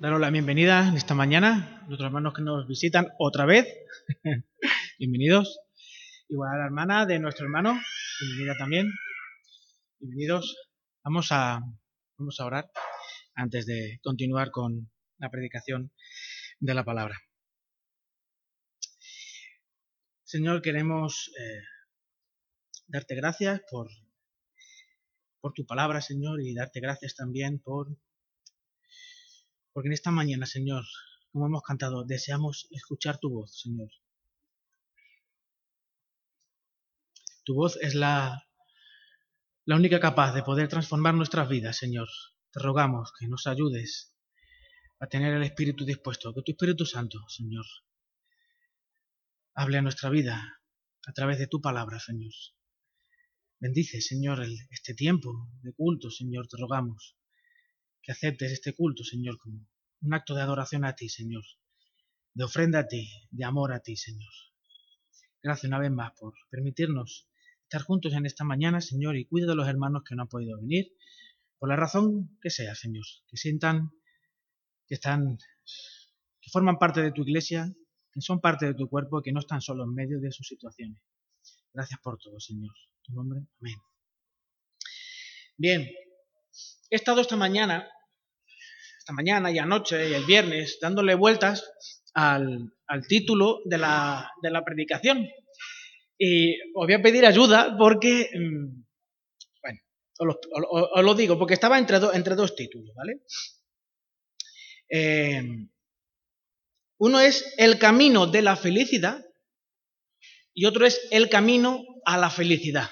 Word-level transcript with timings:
daros 0.00 0.20
la 0.20 0.30
bienvenida 0.30 0.88
en 0.88 0.96
esta 0.96 1.14
mañana, 1.14 1.82
nuestros 1.88 2.06
hermanos 2.06 2.32
que 2.32 2.42
nos 2.42 2.68
visitan 2.68 3.08
otra 3.18 3.46
vez. 3.46 3.66
Bienvenidos. 4.98 5.58
Igual 6.28 6.54
a 6.54 6.58
la 6.58 6.66
hermana 6.66 7.04
de 7.04 7.18
nuestro 7.18 7.46
hermano, 7.46 7.76
bienvenida 8.20 8.56
también. 8.56 8.92
Bienvenidos. 9.98 10.56
Vamos 11.02 11.32
a, 11.32 11.60
vamos 12.16 12.38
a 12.38 12.44
orar 12.44 12.70
antes 13.34 13.66
de 13.66 13.98
continuar 14.02 14.52
con 14.52 14.88
la 15.18 15.30
predicación 15.30 15.90
de 16.60 16.74
la 16.74 16.84
palabra. 16.84 17.18
Señor, 20.22 20.62
queremos 20.62 21.32
eh, 21.40 21.62
darte 22.86 23.16
gracias 23.16 23.62
por, 23.68 23.88
por 25.40 25.54
tu 25.54 25.66
palabra, 25.66 26.00
Señor, 26.00 26.40
y 26.40 26.54
darte 26.54 26.78
gracias 26.78 27.16
también 27.16 27.58
por 27.58 27.88
porque 29.78 29.90
en 29.90 29.92
esta 29.92 30.10
mañana, 30.10 30.44
Señor, 30.44 30.84
como 31.30 31.46
hemos 31.46 31.62
cantado, 31.62 32.04
deseamos 32.04 32.66
escuchar 32.72 33.20
tu 33.20 33.30
voz, 33.30 33.60
Señor. 33.60 33.88
Tu 37.44 37.54
voz 37.54 37.78
es 37.80 37.94
la, 37.94 38.42
la 39.66 39.76
única 39.76 40.00
capaz 40.00 40.34
de 40.34 40.42
poder 40.42 40.66
transformar 40.66 41.14
nuestras 41.14 41.48
vidas, 41.48 41.76
Señor. 41.76 42.08
Te 42.50 42.58
rogamos 42.58 43.12
que 43.16 43.28
nos 43.28 43.46
ayudes 43.46 44.16
a 44.98 45.06
tener 45.06 45.32
el 45.34 45.44
Espíritu 45.44 45.84
dispuesto, 45.84 46.34
que 46.34 46.42
tu 46.42 46.50
Espíritu 46.50 46.84
Santo, 46.84 47.20
Señor, 47.28 47.64
hable 49.54 49.78
a 49.78 49.82
nuestra 49.82 50.10
vida 50.10 50.60
a 51.06 51.12
través 51.12 51.38
de 51.38 51.46
tu 51.46 51.60
palabra, 51.60 52.00
Señor. 52.00 52.32
Bendice, 53.60 54.00
Señor, 54.00 54.44
este 54.70 54.94
tiempo 54.94 55.48
de 55.62 55.72
culto, 55.72 56.10
Señor, 56.10 56.48
te 56.48 56.56
rogamos 56.56 57.14
que 58.08 58.12
aceptes 58.12 58.52
este 58.52 58.72
culto, 58.72 59.04
Señor, 59.04 59.36
como 59.36 59.68
un 60.00 60.14
acto 60.14 60.34
de 60.34 60.40
adoración 60.40 60.86
a 60.86 60.94
ti, 60.94 61.10
Señor, 61.10 61.44
de 62.32 62.42
ofrenda 62.42 62.78
a 62.78 62.86
ti, 62.88 63.06
de 63.30 63.44
amor 63.44 63.70
a 63.74 63.80
ti, 63.80 63.96
Señor. 63.96 64.32
Gracias 65.42 65.68
una 65.68 65.78
vez 65.78 65.90
más 65.90 66.12
por 66.18 66.32
permitirnos 66.48 67.28
estar 67.64 67.82
juntos 67.82 68.14
en 68.14 68.24
esta 68.24 68.44
mañana, 68.44 68.80
Señor, 68.80 69.18
y 69.18 69.26
cuida 69.26 69.46
de 69.46 69.54
los 69.54 69.68
hermanos 69.68 70.04
que 70.08 70.14
no 70.14 70.22
han 70.22 70.28
podido 70.28 70.56
venir, 70.56 70.90
por 71.58 71.68
la 71.68 71.76
razón 71.76 72.38
que 72.40 72.48
sea, 72.48 72.74
Señor, 72.74 73.04
que 73.28 73.36
sientan 73.36 73.90
que 74.86 74.94
están, 74.94 75.36
que 76.40 76.50
forman 76.50 76.78
parte 76.78 77.02
de 77.02 77.12
tu 77.12 77.24
iglesia, 77.24 77.70
que 78.10 78.22
son 78.22 78.40
parte 78.40 78.64
de 78.64 78.72
tu 78.72 78.88
cuerpo, 78.88 79.20
que 79.20 79.32
no 79.32 79.40
están 79.40 79.60
solo 79.60 79.84
en 79.84 79.92
medio 79.92 80.18
de 80.18 80.32
sus 80.32 80.46
situaciones. 80.46 81.02
Gracias 81.74 82.00
por 82.02 82.16
todo, 82.16 82.40
Señor. 82.40 82.74
En 82.74 83.02
tu 83.02 83.12
nombre, 83.12 83.40
amén. 83.60 83.76
Bien, 85.58 85.82
he 86.88 86.96
estado 86.96 87.20
esta 87.20 87.36
mañana 87.36 87.86
mañana 89.12 89.50
y 89.50 89.58
anoche 89.58 90.10
y 90.10 90.14
el 90.14 90.24
viernes 90.24 90.78
dándole 90.80 91.14
vueltas 91.14 91.64
al, 92.14 92.72
título 93.08 93.60
de 93.64 93.78
la, 93.78 94.62
predicación. 94.64 95.28
Y 96.18 96.60
os 96.74 96.86
voy 96.86 96.94
a 96.94 97.02
pedir 97.02 97.24
ayuda 97.24 97.76
porque, 97.78 98.28
mm, 98.34 98.84
bueno, 99.62 99.80
os 100.18 101.04
lo, 101.04 101.14
digo, 101.14 101.38
porque 101.38 101.54
estaba 101.54 101.78
entre, 101.78 101.98
entre 102.14 102.34
dos 102.34 102.56
títulos, 102.56 102.92
¿vale? 102.96 103.22
Eh, 104.90 105.42
uno 106.98 107.20
es 107.20 107.54
el 107.58 107.78
camino 107.78 108.26
de 108.26 108.42
la 108.42 108.56
felicidad 108.56 109.24
y 110.52 110.64
otro 110.66 110.86
es 110.86 111.06
el 111.10 111.28
camino 111.28 111.84
a 112.04 112.18
la 112.18 112.30
felicidad. 112.30 112.90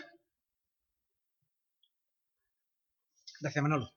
Gracias, 3.40 3.62
Manolo 3.62 3.96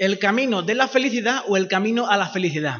el 0.00 0.18
camino 0.18 0.62
de 0.62 0.74
la 0.74 0.88
felicidad 0.88 1.42
o 1.46 1.58
el 1.58 1.68
camino 1.68 2.08
a 2.08 2.16
la 2.16 2.30
felicidad. 2.30 2.78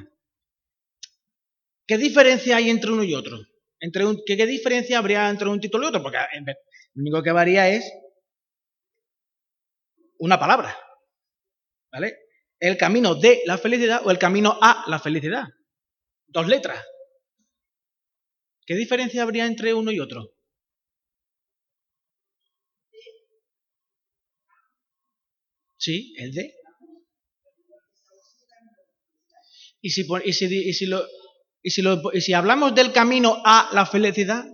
¿Qué 1.86 1.98
diferencia 1.98 2.56
hay 2.56 2.70
entre 2.70 2.90
uno 2.92 3.04
y 3.04 3.14
otro? 3.14 3.38
¿qué, 4.26 4.46
diferencia 4.46 4.96
habría 4.96 5.28
entre 5.28 5.48
un 5.48 5.60
título 5.60 5.84
y 5.84 5.88
otro? 5.88 6.02
Porque 6.02 6.16
lo 6.94 7.02
único 7.02 7.22
que 7.22 7.32
varía 7.32 7.68
es 7.68 7.92
una 10.18 10.40
palabra. 10.40 10.74
¿Vale? 11.92 12.16
El 12.58 12.78
camino 12.78 13.14
de 13.14 13.42
la 13.44 13.58
felicidad 13.58 14.00
o 14.02 14.10
el 14.10 14.18
camino 14.18 14.58
a 14.58 14.84
la 14.86 14.98
felicidad. 14.98 15.44
Dos 16.26 16.48
letras. 16.48 16.82
¿Qué 18.64 18.76
diferencia 18.76 19.22
habría 19.22 19.44
entre 19.44 19.74
uno 19.74 19.90
y 19.90 20.00
otro? 20.00 20.32
Sí, 25.76 26.14
el 26.16 26.32
de. 26.32 26.59
Y 29.80 29.90
si, 29.90 30.06
y 30.24 30.32
si, 30.32 30.46
y 30.46 30.72
si, 30.72 30.86
lo, 30.86 31.04
y 31.62 31.70
si, 31.70 31.82
lo, 31.82 32.00
y 32.12 32.20
si 32.20 32.32
hablamos 32.32 32.74
del 32.74 32.92
camino 32.92 33.40
a 33.44 33.70
la 33.72 33.86
felicidad, 33.86 34.44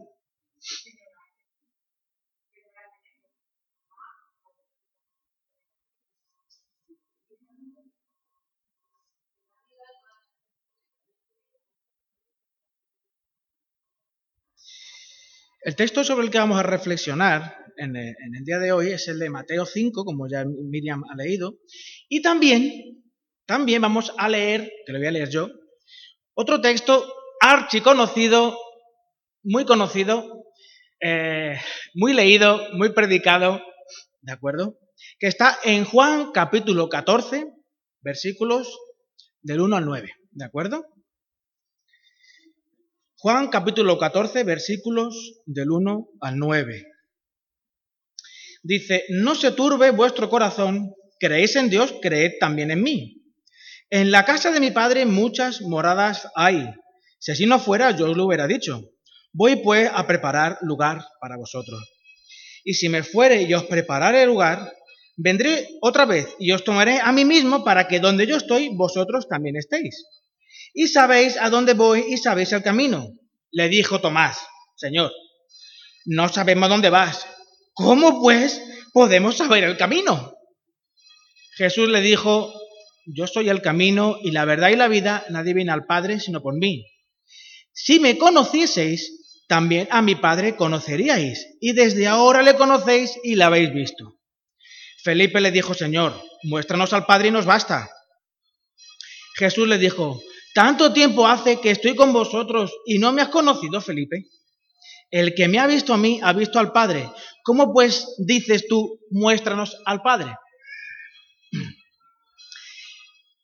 El 15.66 15.74
texto 15.74 16.04
sobre 16.04 16.24
el 16.24 16.30
que 16.30 16.38
vamos 16.38 16.60
a 16.60 16.62
reflexionar 16.62 17.56
en 17.76 17.96
el, 17.96 18.14
día 18.44 18.60
de 18.60 18.70
hoy 18.70 18.92
es 18.92 19.08
el 19.08 19.18
de 19.18 19.30
Mateo 19.30 19.66
5, 19.66 20.04
como 20.04 20.28
ya 20.28 20.44
Miriam 20.44 21.02
ha 21.10 21.16
leído, 21.16 21.58
y 22.08 22.22
también 22.22 23.02
también 23.46 23.82
vamos 23.82 24.12
a 24.18 24.28
leer, 24.28 24.70
que 24.84 24.92
lo 24.92 24.98
voy 24.98 25.08
a 25.08 25.12
leer 25.12 25.30
yo, 25.30 25.48
otro 26.34 26.60
texto 26.60 27.12
archiconocido, 27.40 28.58
muy 29.42 29.64
conocido, 29.64 30.44
eh, 31.00 31.58
muy 31.94 32.12
leído, 32.12 32.60
muy 32.72 32.92
predicado, 32.92 33.62
¿de 34.20 34.32
acuerdo? 34.32 34.78
Que 35.18 35.28
está 35.28 35.58
en 35.64 35.84
Juan 35.84 36.32
capítulo 36.32 36.88
14, 36.88 37.46
versículos 38.00 38.78
del 39.42 39.60
1 39.60 39.76
al 39.76 39.86
9, 39.86 40.12
¿de 40.32 40.44
acuerdo? 40.44 40.84
Juan 43.18 43.48
capítulo 43.48 43.98
14, 43.98 44.44
versículos 44.44 45.40
del 45.46 45.70
1 45.70 46.08
al 46.20 46.38
9. 46.38 46.86
Dice, 48.62 49.04
no 49.10 49.34
se 49.34 49.52
turbe 49.52 49.90
vuestro 49.90 50.28
corazón, 50.28 50.94
creéis 51.18 51.56
en 51.56 51.70
Dios, 51.70 51.94
creed 52.02 52.32
también 52.40 52.70
en 52.72 52.82
mí. 52.82 53.15
En 53.90 54.10
la 54.10 54.24
casa 54.24 54.50
de 54.50 54.60
mi 54.60 54.72
padre 54.72 55.06
muchas 55.06 55.62
moradas 55.62 56.28
hay. 56.34 56.68
Si 57.18 57.30
así 57.30 57.46
no 57.46 57.60
fuera, 57.60 57.92
yo 57.92 58.10
os 58.10 58.16
lo 58.16 58.26
hubiera 58.26 58.46
dicho. 58.46 58.80
Voy 59.32 59.56
pues 59.56 59.88
a 59.92 60.06
preparar 60.06 60.58
lugar 60.62 61.06
para 61.20 61.36
vosotros. 61.36 61.80
Y 62.64 62.74
si 62.74 62.88
me 62.88 63.04
fuere 63.04 63.42
y 63.42 63.54
os 63.54 63.64
prepararé 63.64 64.26
lugar, 64.26 64.72
vendré 65.16 65.68
otra 65.80 66.04
vez 66.04 66.34
y 66.40 66.50
os 66.50 66.64
tomaré 66.64 67.00
a 67.00 67.12
mí 67.12 67.24
mismo 67.24 67.62
para 67.62 67.86
que 67.86 68.00
donde 68.00 68.26
yo 68.26 68.36
estoy, 68.36 68.70
vosotros 68.74 69.28
también 69.28 69.56
estéis. 69.56 70.04
Y 70.74 70.88
sabéis 70.88 71.36
a 71.40 71.48
dónde 71.48 71.74
voy 71.74 72.04
y 72.08 72.16
sabéis 72.16 72.52
el 72.52 72.62
camino. 72.62 73.08
Le 73.52 73.68
dijo 73.68 74.00
Tomás, 74.00 74.38
Señor, 74.74 75.12
no 76.06 76.28
sabemos 76.28 76.68
dónde 76.68 76.90
vas. 76.90 77.26
¿Cómo 77.72 78.20
pues 78.20 78.60
podemos 78.92 79.36
saber 79.36 79.64
el 79.64 79.76
camino? 79.76 80.32
Jesús 81.56 81.88
le 81.88 82.00
dijo, 82.00 82.52
yo 83.06 83.26
soy 83.26 83.48
el 83.48 83.62
camino 83.62 84.18
y 84.22 84.32
la 84.32 84.44
verdad 84.44 84.70
y 84.70 84.76
la 84.76 84.88
vida, 84.88 85.24
nadie 85.30 85.54
viene 85.54 85.72
al 85.72 85.86
Padre 85.86 86.20
sino 86.20 86.42
por 86.42 86.54
mí. 86.54 86.84
Si 87.72 88.00
me 88.00 88.18
conocieseis, 88.18 89.44
también 89.48 89.86
a 89.90 90.02
mi 90.02 90.16
Padre 90.16 90.56
conoceríais, 90.56 91.56
y 91.60 91.72
desde 91.72 92.08
ahora 92.08 92.42
le 92.42 92.56
conocéis 92.56 93.16
y 93.22 93.36
le 93.36 93.44
habéis 93.44 93.72
visto. 93.72 94.18
Felipe 95.04 95.40
le 95.40 95.52
dijo, 95.52 95.72
Señor, 95.72 96.20
muéstranos 96.42 96.92
al 96.92 97.06
Padre 97.06 97.28
y 97.28 97.30
nos 97.30 97.46
basta. 97.46 97.88
Jesús 99.36 99.68
le 99.68 99.78
dijo, 99.78 100.20
tanto 100.54 100.92
tiempo 100.92 101.28
hace 101.28 101.60
que 101.60 101.70
estoy 101.70 101.94
con 101.94 102.12
vosotros 102.12 102.72
y 102.86 102.98
no 102.98 103.12
me 103.12 103.22
has 103.22 103.28
conocido, 103.28 103.80
Felipe. 103.80 104.24
El 105.10 105.34
que 105.34 105.46
me 105.46 105.60
ha 105.60 105.66
visto 105.68 105.94
a 105.94 105.98
mí 105.98 106.18
ha 106.22 106.32
visto 106.32 106.58
al 106.58 106.72
Padre. 106.72 107.08
¿Cómo 107.44 107.72
pues 107.72 108.16
dices 108.18 108.66
tú, 108.66 108.98
muéstranos 109.10 109.76
al 109.84 110.02
Padre? 110.02 110.34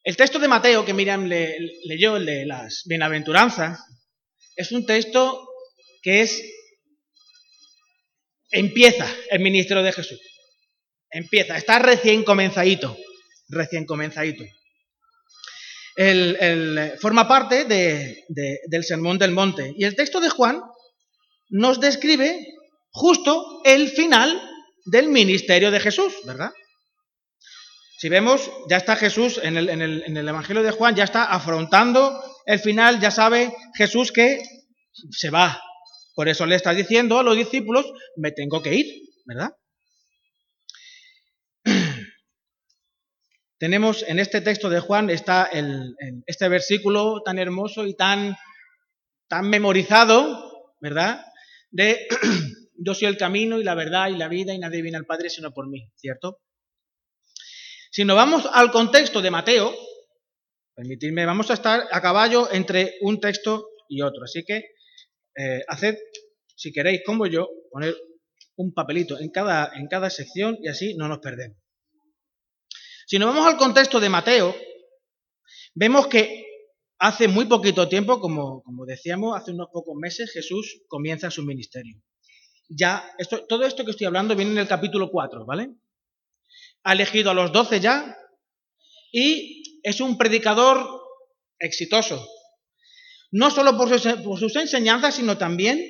El 0.04 0.16
texto 0.16 0.40
de 0.40 0.48
Mateo 0.48 0.84
que 0.84 0.94
Miriam 0.94 1.26
leyó, 1.26 2.16
el 2.16 2.26
de 2.26 2.44
las 2.44 2.82
bienaventuranzas, 2.86 3.78
es 4.56 4.72
un 4.72 4.84
texto 4.84 5.48
que 6.02 6.22
es 6.22 6.42
empieza 8.50 9.06
el 9.30 9.40
ministerio 9.40 9.82
de 9.82 9.92
Jesús. 9.92 10.20
Empieza, 11.10 11.56
está 11.56 11.78
recién 11.78 12.24
comenzadito, 12.24 12.96
recién 13.48 13.86
comenzadito. 13.86 14.44
forma 17.00 17.28
parte 17.28 17.64
del 17.64 18.84
Sermón 18.84 19.18
del 19.18 19.30
Monte. 19.30 19.72
Y 19.76 19.84
el 19.84 19.94
texto 19.94 20.20
de 20.20 20.30
Juan 20.30 20.60
nos 21.48 21.78
describe 21.80 22.44
justo 22.90 23.62
el 23.64 23.88
final 23.88 24.50
del 24.86 25.08
ministerio 25.08 25.70
de 25.70 25.80
Jesús, 25.80 26.12
¿verdad? 26.24 26.50
Si 28.02 28.08
vemos, 28.08 28.50
ya 28.68 28.78
está 28.78 28.96
Jesús 28.96 29.38
en 29.40 29.56
el, 29.56 30.28
Evangelio 30.28 30.64
de 30.64 30.72
Juan, 30.72 30.96
ya 30.96 31.04
está 31.04 31.26
afrontando 31.26 32.20
el 32.46 32.58
final, 32.58 32.98
ya 32.98 33.12
sabe 33.12 33.54
Jesús 33.76 34.10
que 34.10 34.42
se 35.12 35.30
va. 35.30 35.62
Por 36.16 36.28
eso 36.28 36.44
le 36.44 36.56
está 36.56 36.74
diciendo 36.74 37.20
a 37.20 37.22
los 37.22 37.36
discípulos, 37.36 37.86
me 38.16 38.32
tengo 38.32 38.60
que 38.60 38.74
ir, 38.74 38.86
¿verdad? 39.24 39.50
Tenemos 43.58 44.02
en 44.08 44.18
este 44.18 44.40
texto 44.40 44.68
de 44.68 44.80
Juan 44.80 45.08
está 45.08 45.44
el, 45.44 45.94
este 46.26 46.48
versículo 46.48 47.22
tan 47.22 47.38
hermoso 47.38 47.86
y 47.86 47.94
tan, 47.94 48.36
tan 49.28 49.48
memorizado, 49.48 50.74
¿verdad? 50.80 51.24
De 51.70 52.08
yo 52.84 52.94
soy 52.94 53.06
el 53.06 53.16
camino 53.16 53.60
y 53.60 53.62
la 53.62 53.76
verdad 53.76 54.08
y 54.08 54.16
la 54.16 54.26
vida 54.26 54.52
y 54.52 54.58
nadie 54.58 54.82
viene 54.82 54.98
al 54.98 55.06
Padre 55.06 55.30
sino 55.30 55.54
por 55.54 55.68
mí, 55.68 55.88
¿cierto? 55.94 56.40
Si 57.94 58.06
nos 58.06 58.16
vamos 58.16 58.48
al 58.50 58.70
contexto 58.70 59.20
de 59.20 59.30
Mateo, 59.30 59.70
permitidme, 60.74 61.26
vamos 61.26 61.50
a 61.50 61.54
estar 61.54 61.88
a 61.92 62.00
caballo 62.00 62.50
entre 62.50 62.94
un 63.02 63.20
texto 63.20 63.68
y 63.86 64.00
otro. 64.00 64.24
Así 64.24 64.44
que 64.44 64.64
eh, 65.36 65.60
haced, 65.68 65.98
si 66.56 66.72
queréis, 66.72 67.02
como 67.04 67.26
yo, 67.26 67.50
poner 67.70 67.94
un 68.56 68.72
papelito 68.72 69.20
en 69.20 69.28
cada, 69.28 69.72
en 69.74 69.88
cada 69.88 70.08
sección 70.08 70.56
y 70.62 70.68
así 70.68 70.94
no 70.94 71.06
nos 71.06 71.18
perdemos. 71.18 71.58
Si 73.06 73.18
nos 73.18 73.28
vamos 73.28 73.46
al 73.46 73.58
contexto 73.58 74.00
de 74.00 74.08
Mateo, 74.08 74.56
vemos 75.74 76.06
que 76.06 76.46
hace 76.98 77.28
muy 77.28 77.44
poquito 77.44 77.90
tiempo, 77.90 78.20
como, 78.20 78.62
como 78.62 78.86
decíamos, 78.86 79.36
hace 79.36 79.50
unos 79.50 79.68
pocos 79.70 79.96
meses, 79.96 80.32
Jesús 80.32 80.80
comienza 80.88 81.30
su 81.30 81.42
ministerio. 81.42 82.00
Ya, 82.70 83.04
esto, 83.18 83.44
todo 83.44 83.66
esto 83.66 83.84
que 83.84 83.90
estoy 83.90 84.06
hablando 84.06 84.34
viene 84.34 84.52
en 84.52 84.58
el 84.58 84.68
capítulo 84.68 85.10
4, 85.10 85.44
¿vale? 85.44 85.74
Ha 86.84 86.92
elegido 86.92 87.30
a 87.30 87.34
los 87.34 87.52
doce 87.52 87.80
ya 87.80 88.16
y 89.12 89.80
es 89.82 90.00
un 90.00 90.18
predicador 90.18 91.02
exitoso. 91.58 92.26
No 93.30 93.50
solo 93.50 93.76
por 93.76 93.88
sus, 93.88 94.12
por 94.22 94.38
sus 94.38 94.56
enseñanzas, 94.56 95.14
sino 95.14 95.38
también 95.38 95.80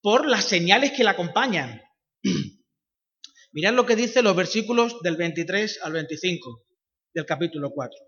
por 0.00 0.26
las 0.28 0.44
señales 0.44 0.92
que 0.92 1.04
le 1.04 1.10
acompañan. 1.10 1.82
Mirad 3.52 3.74
lo 3.74 3.84
que 3.84 3.96
dice 3.96 4.22
los 4.22 4.34
versículos 4.34 5.00
del 5.02 5.16
23 5.16 5.80
al 5.82 5.92
25 5.92 6.64
del 7.14 7.26
capítulo 7.26 7.70
4. 7.70 7.98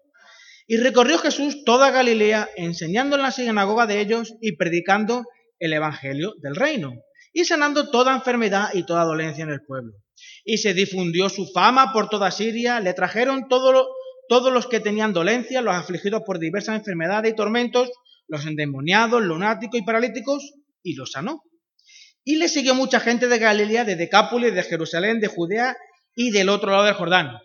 Y 0.66 0.78
recorrió 0.78 1.18
Jesús 1.18 1.64
toda 1.64 1.90
Galilea, 1.90 2.48
enseñando 2.56 3.16
en 3.16 3.22
la 3.22 3.30
sinagoga 3.30 3.86
de 3.86 4.00
ellos 4.00 4.34
y 4.40 4.56
predicando 4.56 5.24
el 5.58 5.74
Evangelio 5.74 6.34
del 6.40 6.56
reino, 6.56 6.94
y 7.32 7.44
sanando 7.44 7.90
toda 7.90 8.14
enfermedad 8.14 8.70
y 8.72 8.86
toda 8.86 9.04
dolencia 9.04 9.44
en 9.44 9.50
el 9.50 9.62
pueblo. 9.62 9.92
Y 10.44 10.58
se 10.58 10.74
difundió 10.74 11.28
su 11.28 11.46
fama 11.46 11.92
por 11.92 12.08
toda 12.08 12.30
Siria, 12.30 12.80
le 12.80 12.94
trajeron 12.94 13.48
todos 13.48 14.52
los 14.52 14.66
que 14.66 14.80
tenían 14.80 15.12
dolencia, 15.12 15.62
los 15.62 15.74
afligidos 15.74 16.22
por 16.26 16.38
diversas 16.38 16.76
enfermedades 16.76 17.32
y 17.32 17.36
tormentos, 17.36 17.90
los 18.28 18.44
endemoniados, 18.46 19.22
lunáticos 19.22 19.80
y 19.80 19.84
paralíticos, 19.84 20.54
y 20.82 20.94
los 20.94 21.12
sanó. 21.12 21.42
Y 22.24 22.36
le 22.36 22.48
siguió 22.48 22.74
mucha 22.74 23.00
gente 23.00 23.28
de 23.28 23.38
Galilea, 23.38 23.84
de 23.84 23.96
Decápolis, 23.96 24.54
de 24.54 24.62
Jerusalén, 24.62 25.20
de 25.20 25.28
Judea 25.28 25.76
y 26.14 26.30
del 26.30 26.48
otro 26.48 26.70
lado 26.70 26.84
del 26.84 26.94
Jordán. 26.94 27.38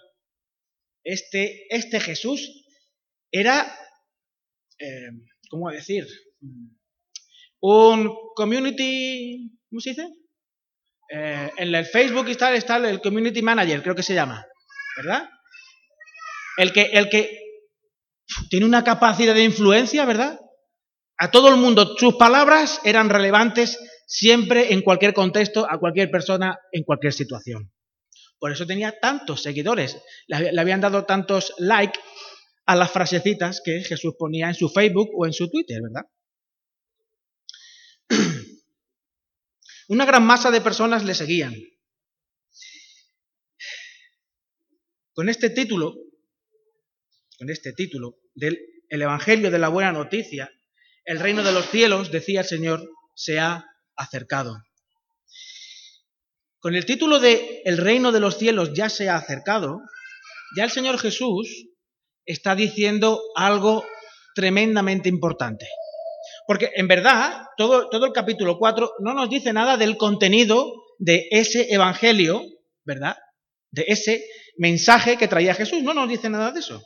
Este, 1.04 1.66
este 1.70 2.00
Jesús 2.00 2.66
era, 3.32 3.76
eh, 4.78 5.10
¿cómo 5.50 5.70
decir? 5.70 6.06
Un 7.60 8.10
community, 8.36 9.60
¿cómo 9.70 9.82
se 9.82 9.90
dice? 9.92 10.08
Eh, 11.12 11.52
en 11.58 11.74
el 11.74 11.86
Facebook 11.86 12.28
está, 12.30 12.54
está 12.54 12.78
el 12.78 13.02
community 13.02 13.42
manager, 13.42 13.82
creo 13.82 13.96
que 13.96 14.04
se 14.04 14.14
llama, 14.14 14.46
¿verdad? 14.98 15.28
El 16.58 16.72
que, 16.72 16.84
el 16.84 17.10
que 17.10 17.40
tiene 18.50 18.66
una 18.66 18.84
capacidad 18.84 19.34
de 19.34 19.44
influencia, 19.44 20.06
¿verdad? 20.06 20.40
A 21.18 21.32
todo 21.32 21.50
el 21.50 21.58
mundo 21.58 21.96
sus 21.98 22.16
palabras 22.16 22.80
eran 22.84 23.10
relevantes 23.10 23.80
siempre 24.06 24.74
en 24.74 24.82
cualquier 24.82 25.14
contexto, 25.14 25.68
a 25.70 25.80
cualquier 25.80 26.12
persona, 26.12 26.60
en 26.72 26.84
cualquier 26.84 27.14
situación. 27.14 27.72
Por 28.40 28.52
eso 28.52 28.66
tenía 28.66 29.00
tantos 29.00 29.42
seguidores, 29.42 29.98
le 30.28 30.62
habían 30.62 30.80
dado 30.80 31.06
tantos 31.06 31.54
likes 31.58 32.00
a 32.66 32.76
las 32.76 32.92
frasecitas 32.92 33.62
que 33.66 33.84
Jesús 33.84 34.14
ponía 34.18 34.48
en 34.48 34.54
su 34.54 34.70
Facebook 34.70 35.10
o 35.18 35.26
en 35.26 35.34
su 35.34 35.50
Twitter, 35.50 35.82
¿verdad? 35.82 36.04
Una 39.90 40.06
gran 40.06 40.24
masa 40.24 40.52
de 40.52 40.62
personas 40.62 41.04
le 41.04 41.16
seguían. 41.16 41.56
Con 45.14 45.30
este 45.30 45.50
título, 45.50 45.96
con 47.40 47.50
este 47.50 47.74
título 47.74 48.20
del 48.36 48.60
Evangelio 48.88 49.50
de 49.50 49.58
la 49.58 49.70
Buena 49.70 49.92
Noticia, 49.92 50.52
el 51.06 51.20
reino 51.20 51.42
de 51.42 51.54
los 51.54 51.72
cielos, 51.72 52.12
decía 52.12 52.42
el 52.42 52.46
Señor, 52.46 52.88
se 53.16 53.40
ha 53.40 53.66
acercado. 53.96 54.64
Con 56.60 56.76
el 56.76 56.86
título 56.86 57.20
de 57.20 57.64
El 57.66 57.78
reino 57.78 58.12
de 58.12 58.20
los 58.20 58.38
cielos 58.38 58.74
ya 58.76 58.90
se 58.90 59.10
ha 59.10 59.16
acercado, 59.16 59.82
ya 60.56 60.66
el 60.66 60.70
Señor 60.70 61.00
Jesús 61.00 61.66
está 62.26 62.54
diciendo 62.54 63.20
algo 63.36 63.84
tremendamente 64.36 65.10
importante. 65.10 65.66
Porque 66.50 66.72
en 66.74 66.88
verdad, 66.88 67.46
todo, 67.58 67.90
todo 67.90 68.08
el 68.08 68.12
capítulo 68.12 68.58
4 68.58 68.94
no 69.02 69.14
nos 69.14 69.30
dice 69.30 69.54
nada 69.54 69.78
del 69.78 69.98
contenido 69.98 70.74
de 70.98 71.28
ese 71.30 71.72
evangelio, 71.72 72.42
¿verdad? 72.84 73.18
De 73.70 73.86
ese 73.88 74.26
mensaje 74.58 75.16
que 75.16 75.28
traía 75.28 75.54
Jesús. 75.54 75.84
No 75.84 75.94
nos 75.94 76.10
dice 76.10 76.28
nada 76.28 76.50
de 76.50 76.62
eso. 76.62 76.84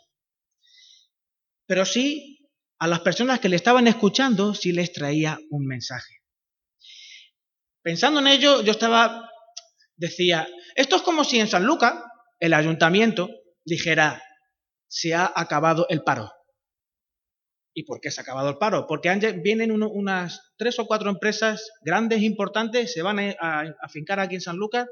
Pero 1.65 1.85
sí, 1.85 2.45
a 2.77 2.87
las 2.87 2.99
personas 2.99 3.39
que 3.39 3.47
le 3.47 3.55
estaban 3.55 3.87
escuchando, 3.87 4.53
sí 4.53 4.73
les 4.73 4.91
traía 4.91 5.39
un 5.49 5.65
mensaje. 5.65 6.13
Pensando 7.81 8.19
en 8.19 8.27
ello, 8.27 8.63
yo 8.63 8.71
estaba, 8.73 9.29
decía, 9.95 10.45
esto 10.75 10.97
es 10.97 11.03
como 11.03 11.23
si 11.23 11.39
en 11.39 11.47
San 11.47 11.63
Lucas 11.63 11.93
el 12.41 12.53
ayuntamiento 12.53 13.29
dijera, 13.63 14.21
se 14.89 15.13
ha 15.13 15.31
acabado 15.33 15.85
el 15.87 16.03
paro. 16.03 16.29
¿Y 17.73 17.83
por 17.83 17.99
qué 17.99 18.11
se 18.11 18.21
ha 18.21 18.23
acabado 18.23 18.49
el 18.49 18.57
paro? 18.57 18.85
Porque 18.87 19.09
vienen 19.43 19.71
unas 19.71 20.53
tres 20.57 20.77
o 20.79 20.85
cuatro 20.85 21.09
empresas 21.09 21.71
grandes, 21.81 22.21
importantes, 22.21 22.93
se 22.93 23.01
van 23.01 23.19
a, 23.19 23.35
a 23.39 23.75
afincar 23.81 24.19
aquí 24.19 24.35
en 24.35 24.41
San 24.41 24.57
Lucas 24.57 24.87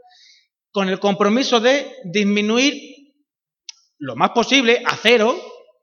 con 0.72 0.90
el 0.90 1.00
compromiso 1.00 1.60
de 1.60 1.96
disminuir 2.06 2.74
lo 4.00 4.16
más 4.16 4.32
posible 4.32 4.82
a 4.86 4.96
cero 4.96 5.36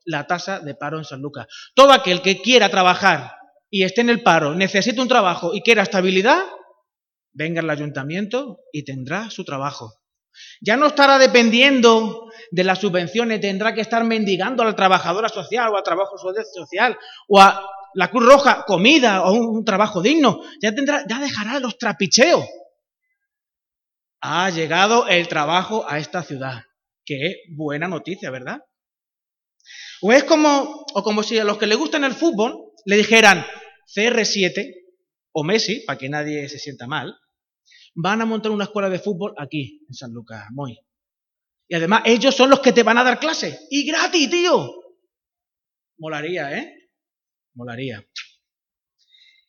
la 0.04 0.26
tasa 0.26 0.58
de 0.60 0.74
paro 0.74 0.98
en 0.98 1.04
San 1.04 1.20
Lucas. 1.20 1.46
Todo 1.74 1.92
aquel 1.92 2.22
que 2.22 2.40
quiera 2.40 2.70
trabajar 2.70 3.32
y 3.70 3.84
esté 3.84 4.00
en 4.00 4.10
el 4.10 4.22
paro, 4.22 4.54
necesite 4.54 5.00
un 5.00 5.08
trabajo 5.08 5.54
y 5.54 5.60
quiera 5.60 5.82
estabilidad, 5.82 6.42
venga 7.32 7.60
al 7.60 7.70
ayuntamiento 7.70 8.60
y 8.72 8.84
tendrá 8.84 9.30
su 9.30 9.44
trabajo. 9.44 9.97
Ya 10.60 10.76
no 10.76 10.86
estará 10.86 11.18
dependiendo 11.18 12.30
de 12.50 12.64
las 12.64 12.80
subvenciones, 12.80 13.40
tendrá 13.40 13.74
que 13.74 13.80
estar 13.80 14.04
mendigando 14.04 14.62
a 14.62 14.66
la 14.66 14.76
trabajadora 14.76 15.28
social 15.28 15.68
o 15.72 15.76
al 15.76 15.82
trabajo 15.82 16.16
social 16.18 16.98
o 17.28 17.40
a 17.40 17.64
la 17.94 18.10
Cruz 18.10 18.26
Roja 18.26 18.64
comida 18.66 19.24
o 19.24 19.32
un, 19.32 19.64
trabajo 19.64 20.02
digno. 20.02 20.40
Ya 20.62 20.74
tendrá, 20.74 21.04
ya 21.08 21.18
dejará 21.18 21.60
los 21.60 21.78
trapicheos. 21.78 22.44
Ha 24.20 24.50
llegado 24.50 25.06
el 25.08 25.28
trabajo 25.28 25.84
a 25.88 25.98
esta 25.98 26.22
ciudad. 26.22 26.62
Qué 27.04 27.36
buena 27.50 27.88
noticia, 27.88 28.30
¿verdad? 28.30 28.58
O 30.02 30.12
es 30.12 30.24
como, 30.24 30.84
o 30.94 31.02
como 31.02 31.22
si 31.22 31.38
a 31.38 31.44
los 31.44 31.58
que 31.58 31.66
le 31.66 31.74
gustan 31.74 32.04
el 32.04 32.14
fútbol 32.14 32.72
le 32.84 32.96
dijeran 32.96 33.44
CR7 33.94 34.74
o 35.32 35.44
Messi, 35.44 35.80
para 35.80 35.98
que 35.98 36.08
nadie 36.08 36.48
se 36.48 36.58
sienta 36.58 36.86
mal, 36.86 37.16
van 38.00 38.22
a 38.22 38.26
montar 38.26 38.52
una 38.52 38.64
escuela 38.64 38.88
de 38.88 39.00
fútbol 39.00 39.34
aquí, 39.36 39.84
en 39.88 39.94
San 39.94 40.12
Lucas, 40.12 40.44
muy. 40.52 40.78
Y 41.66 41.74
además, 41.74 42.02
ellos 42.04 42.34
son 42.34 42.48
los 42.48 42.60
que 42.60 42.72
te 42.72 42.84
van 42.84 42.96
a 42.96 43.02
dar 43.02 43.18
clase. 43.18 43.58
Y 43.70 43.84
gratis, 43.84 44.30
tío. 44.30 44.70
Molaría, 45.98 46.56
¿eh? 46.56 46.90
Molaría. 47.54 48.06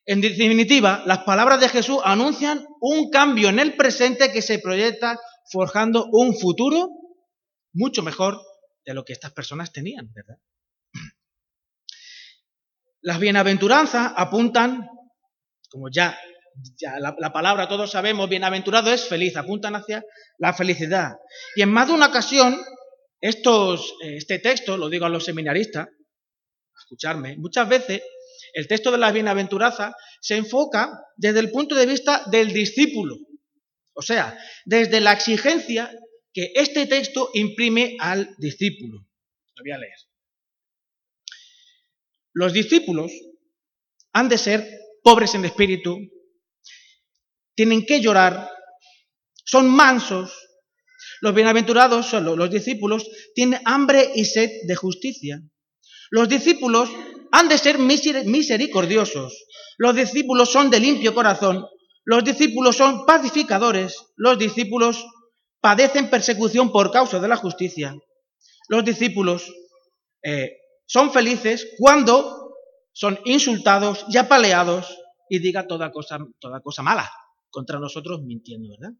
En 0.03 0.20
definitiva, 0.20 1.03
las 1.06 1.20
palabras 1.20 1.62
de 1.62 1.70
Jesús 1.70 2.00
anuncian 2.03 2.65
un 2.82 3.12
cambio 3.12 3.50
en 3.50 3.60
el 3.60 3.75
presente 3.75 4.32
que 4.32 4.41
se 4.41 4.58
proyecta 4.58 5.20
forjando 5.51 6.08
un 6.12 6.36
futuro 6.36 6.89
mucho 7.74 8.01
mejor 8.01 8.41
de 8.84 8.96
lo 8.96 9.06
que 9.06 9.13
estas 9.13 9.32
personas 9.32 9.72
tenían, 9.72 10.12
¿verdad? 10.12 10.39
Las 13.01 13.20
bienaventuranzas 13.20 14.12
apuntan, 14.15 14.89
como 15.70 15.89
ya 15.91 16.18
ya 16.78 17.00
la, 17.00 17.34
palabra 17.34 17.68
todos 17.68 17.92
sabemos, 17.92 18.30
bienaventurado 18.30 18.92
es 18.92 19.08
feliz, 19.08 19.36
apuntan 19.38 19.75
hacia 19.75 20.04
la 20.38 20.54
felicidad. 20.54 21.13
Y 21.56 21.62
en 21.62 21.72
más 21.72 21.88
de 21.88 21.94
una 21.94 22.08
ocasión, 22.08 22.60
estos, 23.22 23.96
eh, 24.04 24.18
este 24.18 24.39
texto, 24.39 24.78
lo 24.78 24.89
digo 24.89 25.06
a 25.06 25.10
los 25.10 25.25
seminaristas, 25.25 25.88
escucharme, 26.78 27.38
muchas 27.38 27.68
veces 27.68 28.01
el 28.54 28.68
texto 28.68 28.92
de 28.92 28.98
la 28.98 29.12
bienaventuranza 29.12 29.94
se 30.22 30.38
enfoca 30.38 30.92
desde 31.18 31.39
el 31.39 31.51
punto 31.51 31.75
de 31.75 31.86
vista 31.86 32.24
del 32.32 32.51
discípulo. 32.54 33.16
O 33.94 34.01
sea, 34.01 34.38
desde 34.66 35.01
la 35.01 35.13
exigencia 35.13 35.92
que 36.34 36.51
este 36.56 36.86
texto 36.88 37.30
imprime 37.34 37.98
al 38.00 38.34
discípulo. 38.38 39.06
Lo 39.56 39.63
voy 39.63 39.72
a 39.72 39.78
leer. 39.78 39.98
Los 42.34 42.54
discípulos 42.54 43.12
han 44.13 44.30
de 44.30 44.38
ser 44.38 44.66
pobres 45.04 45.36
en 45.36 45.46
espíritu, 45.46 45.98
tienen 47.60 47.86
que 47.86 48.00
llorar, 48.00 48.50
son 49.44 49.68
mansos. 49.68 50.32
Los 51.20 51.34
bienaventurados, 51.34 52.13
los 52.13 52.50
discípulos, 52.50 53.06
tienen 53.36 53.60
hambre 53.66 54.13
y 54.16 54.24
sed 54.24 54.50
de 54.66 54.75
justicia. 54.78 55.42
Los 56.10 56.30
discípulos 56.30 56.89
han 57.34 57.50
de 57.50 57.58
ser 57.58 57.78
misericordiosos. 57.78 59.46
Los 59.78 59.94
discípulos 59.94 60.50
son 60.50 60.70
de 60.70 60.80
limpio 60.80 61.13
corazón. 61.13 61.66
Los 62.06 62.24
discípulos 62.24 62.78
son 62.78 63.06
pacificadores. 63.06 64.06
Los 64.16 64.39
discípulos 64.39 65.06
padecen 65.60 66.10
persecución 66.10 66.72
por 66.72 66.94
causa 66.94 67.20
de 67.20 67.28
la 67.28 67.36
justicia. 67.36 67.94
Los 68.70 68.86
discípulos 68.86 69.54
eh, 70.24 70.51
son 70.86 71.12
felices 71.12 71.68
cuando 71.78 72.54
son 72.94 73.20
insultados 73.25 74.06
y 74.08 74.18
apaleados 74.18 74.98
y 75.30 75.39
diga 75.39 75.68
toda 75.68 75.92
cosa 75.92 76.20
mala 76.84 77.12
contra 77.50 77.79
nosotros 77.79 78.22
mintiendo, 78.24 78.70
¿verdad? 78.70 78.98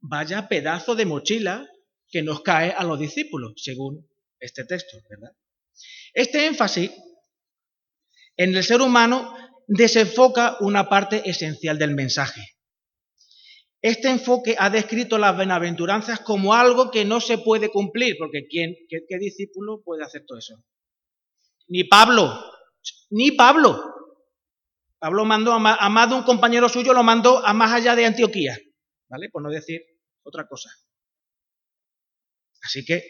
Vaya 0.00 0.48
pedazo 0.48 0.94
de 0.94 1.06
mochila 1.06 1.68
que 2.08 2.22
nos 2.22 2.42
cae 2.42 2.72
a 2.72 2.84
los 2.84 2.98
discípulos, 2.98 3.52
según 3.56 4.08
este 4.38 4.64
texto, 4.64 4.98
¿verdad? 5.08 5.32
Este 6.12 6.46
énfasis 6.46 6.90
en 8.36 8.56
el 8.56 8.64
ser 8.64 8.80
humano 8.80 9.34
desenfoca 9.66 10.56
una 10.60 10.88
parte 10.88 11.28
esencial 11.28 11.78
del 11.78 11.94
mensaje. 11.94 12.56
Este 13.82 14.10
enfoque 14.10 14.56
ha 14.58 14.68
descrito 14.68 15.16
las 15.16 15.36
benaventuranzas 15.36 16.20
como 16.20 16.52
algo 16.54 16.90
que 16.90 17.04
no 17.04 17.20
se 17.20 17.38
puede 17.38 17.70
cumplir, 17.70 18.16
porque 18.18 18.46
¿quién, 18.48 18.74
qué, 18.88 19.18
discípulo 19.18 19.82
puede 19.82 20.04
hacer 20.04 20.24
todo 20.26 20.38
eso? 20.38 20.62
Ni 21.68 21.84
Pablo, 21.84 22.34
ni 23.10 23.30
Pablo. 23.30 23.80
Pablo 25.00 25.24
mandó 25.24 25.54
a 25.54 25.58
más, 25.58 26.10
de 26.10 26.14
un 26.14 26.24
compañero 26.24 26.68
suyo, 26.68 26.92
lo 26.92 27.02
mandó 27.02 27.44
a 27.44 27.54
más 27.54 27.72
allá 27.72 27.96
de 27.96 28.04
Antioquía, 28.04 28.58
¿vale? 29.08 29.30
Por 29.30 29.42
no 29.42 29.48
decir 29.48 29.80
otra 30.22 30.46
cosa. 30.46 30.70
Así 32.62 32.84
que, 32.84 33.02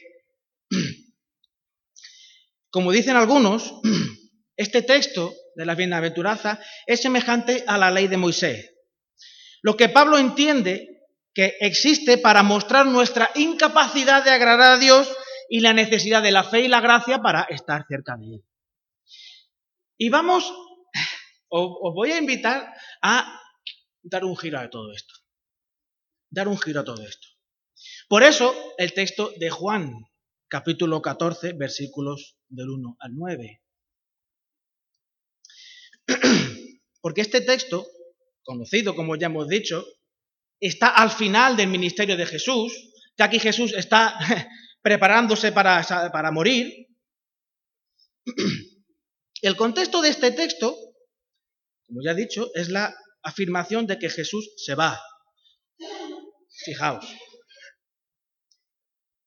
como 2.70 2.92
dicen 2.92 3.16
algunos, 3.16 3.74
este 4.56 4.82
texto 4.82 5.34
de 5.56 5.66
la 5.66 5.74
bienaventuranza 5.74 6.60
es 6.86 7.02
semejante 7.02 7.64
a 7.66 7.76
la 7.76 7.90
ley 7.90 8.06
de 8.06 8.16
Moisés. 8.16 8.72
Lo 9.60 9.76
que 9.76 9.88
Pablo 9.88 10.16
entiende 10.16 11.08
que 11.34 11.56
existe 11.58 12.18
para 12.18 12.44
mostrar 12.44 12.86
nuestra 12.86 13.32
incapacidad 13.34 14.24
de 14.24 14.30
agradar 14.30 14.72
a 14.72 14.78
Dios 14.78 15.12
y 15.48 15.58
la 15.58 15.72
necesidad 15.72 16.22
de 16.22 16.30
la 16.30 16.44
fe 16.44 16.60
y 16.60 16.68
la 16.68 16.80
gracia 16.80 17.18
para 17.18 17.42
estar 17.50 17.84
cerca 17.88 18.16
de 18.16 18.36
Él. 18.36 18.44
Y 19.98 20.08
vamos, 20.08 20.54
os, 21.50 21.94
voy 21.94 22.12
a 22.12 22.18
invitar 22.18 22.72
a 23.02 23.40
dar 24.02 24.24
un 24.24 24.36
giro 24.36 24.58
a 24.58 24.70
todo 24.70 24.92
esto. 24.92 25.14
Dar 26.30 26.48
un 26.48 26.58
giro 26.58 26.80
a 26.80 26.84
todo 26.84 27.02
esto. 27.02 27.28
Por 28.08 28.22
eso 28.22 28.54
el 28.78 28.92
texto 28.92 29.32
de 29.36 29.50
Juan, 29.50 29.92
capítulo 30.48 31.02
14, 31.02 31.52
versículos 31.54 32.36
del 32.48 32.70
1 32.70 32.96
al 33.00 33.14
9. 33.14 33.62
Porque 37.00 37.20
este 37.20 37.40
texto 37.40 37.86
conocido, 38.42 38.94
como 38.94 39.16
ya 39.16 39.26
hemos 39.26 39.48
dicho, 39.48 39.84
está 40.60 40.88
al 40.88 41.10
final 41.10 41.56
del 41.56 41.68
ministerio 41.68 42.16
de 42.16 42.26
Jesús, 42.26 42.72
que 43.16 43.22
aquí 43.22 43.38
Jesús 43.38 43.72
está 43.74 44.18
preparándose 44.82 45.52
para, 45.52 45.82
para 46.12 46.30
morir. 46.30 46.88
El 49.42 49.56
contexto 49.56 50.02
de 50.02 50.10
este 50.10 50.32
texto, 50.32 50.76
como 51.90 52.02
ya 52.04 52.12
he 52.12 52.14
dicho, 52.14 52.52
es 52.54 52.68
la 52.68 52.94
afirmación 53.24 53.84
de 53.84 53.98
que 53.98 54.08
Jesús 54.08 54.52
se 54.56 54.76
va. 54.76 54.96
Fijaos. 56.64 57.04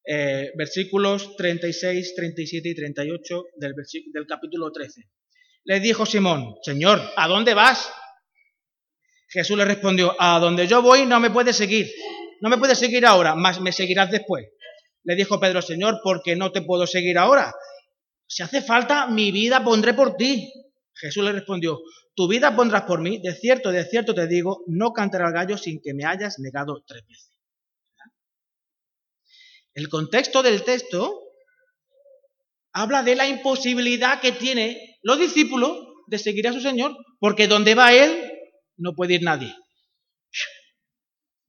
Eh, 0.05 0.49
versículos 0.55 1.35
36, 1.35 2.15
37 2.15 2.69
y 2.69 2.73
38 2.75 3.43
del, 3.57 3.73
del 4.13 4.25
capítulo 4.25 4.71
13. 4.71 5.01
Le 5.65 5.81
dijo 5.81 6.05
Simón, 6.05 6.55
Señor, 6.63 7.01
¿a 7.17 7.27
dónde 7.27 7.53
vas? 7.53 7.91
Jesús 9.27 9.57
le 9.57 9.65
respondió, 9.65 10.15
a 10.17 10.39
donde 10.39 10.65
yo 10.65 10.81
voy 10.81 11.05
no 11.05 11.19
me 11.19 11.31
puedes 11.31 11.57
seguir, 11.57 11.91
no 12.39 12.49
me 12.49 12.57
puedes 12.57 12.79
seguir 12.79 13.05
ahora, 13.05 13.35
más 13.35 13.59
me 13.59 13.73
seguirás 13.73 14.09
después. 14.09 14.45
Le 15.03 15.15
dijo 15.15 15.37
Pedro, 15.37 15.61
Señor, 15.61 15.99
¿por 16.01 16.23
qué 16.23 16.37
no 16.37 16.53
te 16.53 16.61
puedo 16.61 16.87
seguir 16.87 17.17
ahora? 17.17 17.53
Si 18.25 18.41
hace 18.41 18.61
falta, 18.61 19.07
mi 19.07 19.33
vida 19.33 19.61
pondré 19.65 19.93
por 19.93 20.15
ti. 20.15 20.49
Jesús 20.95 21.25
le 21.25 21.33
respondió, 21.33 21.81
tu 22.15 22.27
vida 22.27 22.55
pondrás 22.55 22.83
por 22.83 23.01
mí, 23.01 23.19
de 23.21 23.33
cierto, 23.33 23.71
de 23.71 23.85
cierto 23.85 24.13
te 24.13 24.27
digo, 24.27 24.63
no 24.67 24.91
cantaré 24.93 25.25
al 25.25 25.33
gallo 25.33 25.57
sin 25.57 25.81
que 25.81 25.93
me 25.93 26.05
hayas 26.05 26.39
negado 26.39 26.83
tres 26.85 27.03
veces. 27.07 27.31
El 29.73 29.89
contexto 29.89 30.43
del 30.43 30.63
texto 30.63 31.21
habla 32.71 33.01
de 33.01 33.15
la 33.15 33.27
imposibilidad 33.27 34.21
que 34.21 34.31
tienen 34.31 34.77
los 35.01 35.19
discípulos 35.19 35.77
de 36.07 36.19
seguir 36.19 36.47
a 36.47 36.53
su 36.53 36.61
Señor, 36.61 36.95
porque 37.19 37.47
donde 37.47 37.73
va 37.73 37.93
Él, 37.93 38.31
no 38.77 38.93
puede 38.93 39.15
ir 39.15 39.23
nadie. 39.23 39.55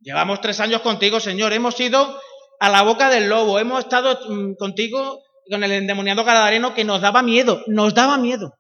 Llevamos 0.01 0.41
tres 0.41 0.61
años 0.61 0.83
contigo, 0.83 1.19
Señor. 1.19 1.53
Hemos 1.53 1.79
ido 1.81 2.21
a 2.61 2.69
la 2.69 2.83
boca 2.83 3.09
del 3.09 3.29
lobo. 3.29 3.59
Hemos 3.59 3.81
estado 3.81 4.19
mm, 4.29 4.55
contigo 4.57 5.23
con 5.51 5.65
el 5.65 5.73
endemoniado 5.73 6.25
gadareno 6.25 6.75
que 6.75 6.85
nos 6.85 7.01
daba 7.01 7.23
miedo. 7.23 7.63
Nos 7.67 7.95
daba 7.95 8.19
miedo. 8.19 8.55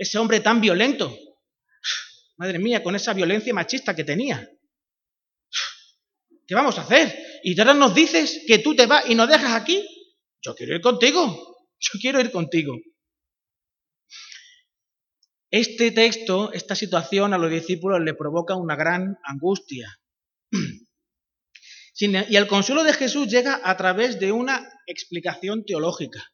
Ese 0.00 0.16
hombre 0.16 0.40
tan 0.40 0.62
violento. 0.62 1.14
Madre 2.38 2.58
mía, 2.58 2.82
con 2.82 2.96
esa 2.96 3.12
violencia 3.12 3.52
machista 3.52 3.94
que 3.94 4.02
tenía. 4.02 4.50
¿Qué 6.46 6.54
vamos 6.54 6.78
a 6.78 6.82
hacer? 6.82 7.14
Y 7.44 7.58
ahora 7.60 7.74
nos 7.74 7.94
dices 7.94 8.42
que 8.46 8.60
tú 8.60 8.74
te 8.74 8.86
vas 8.86 9.04
y 9.10 9.14
nos 9.14 9.28
dejas 9.28 9.52
aquí. 9.52 9.86
Yo 10.40 10.54
quiero 10.54 10.74
ir 10.74 10.80
contigo. 10.80 11.22
Yo 11.78 11.98
quiero 12.00 12.18
ir 12.18 12.30
contigo. 12.30 12.78
Este 15.50 15.90
texto, 15.90 16.50
esta 16.54 16.74
situación 16.74 17.34
a 17.34 17.38
los 17.38 17.50
discípulos 17.50 18.00
le 18.00 18.14
provoca 18.14 18.56
una 18.56 18.76
gran 18.76 19.18
angustia. 19.22 20.00
Y 22.02 22.36
el 22.36 22.46
consuelo 22.46 22.82
de 22.84 22.94
Jesús 22.94 23.28
llega 23.28 23.60
a 23.62 23.76
través 23.76 24.18
de 24.18 24.32
una 24.32 24.66
explicación 24.86 25.66
teológica. 25.66 26.32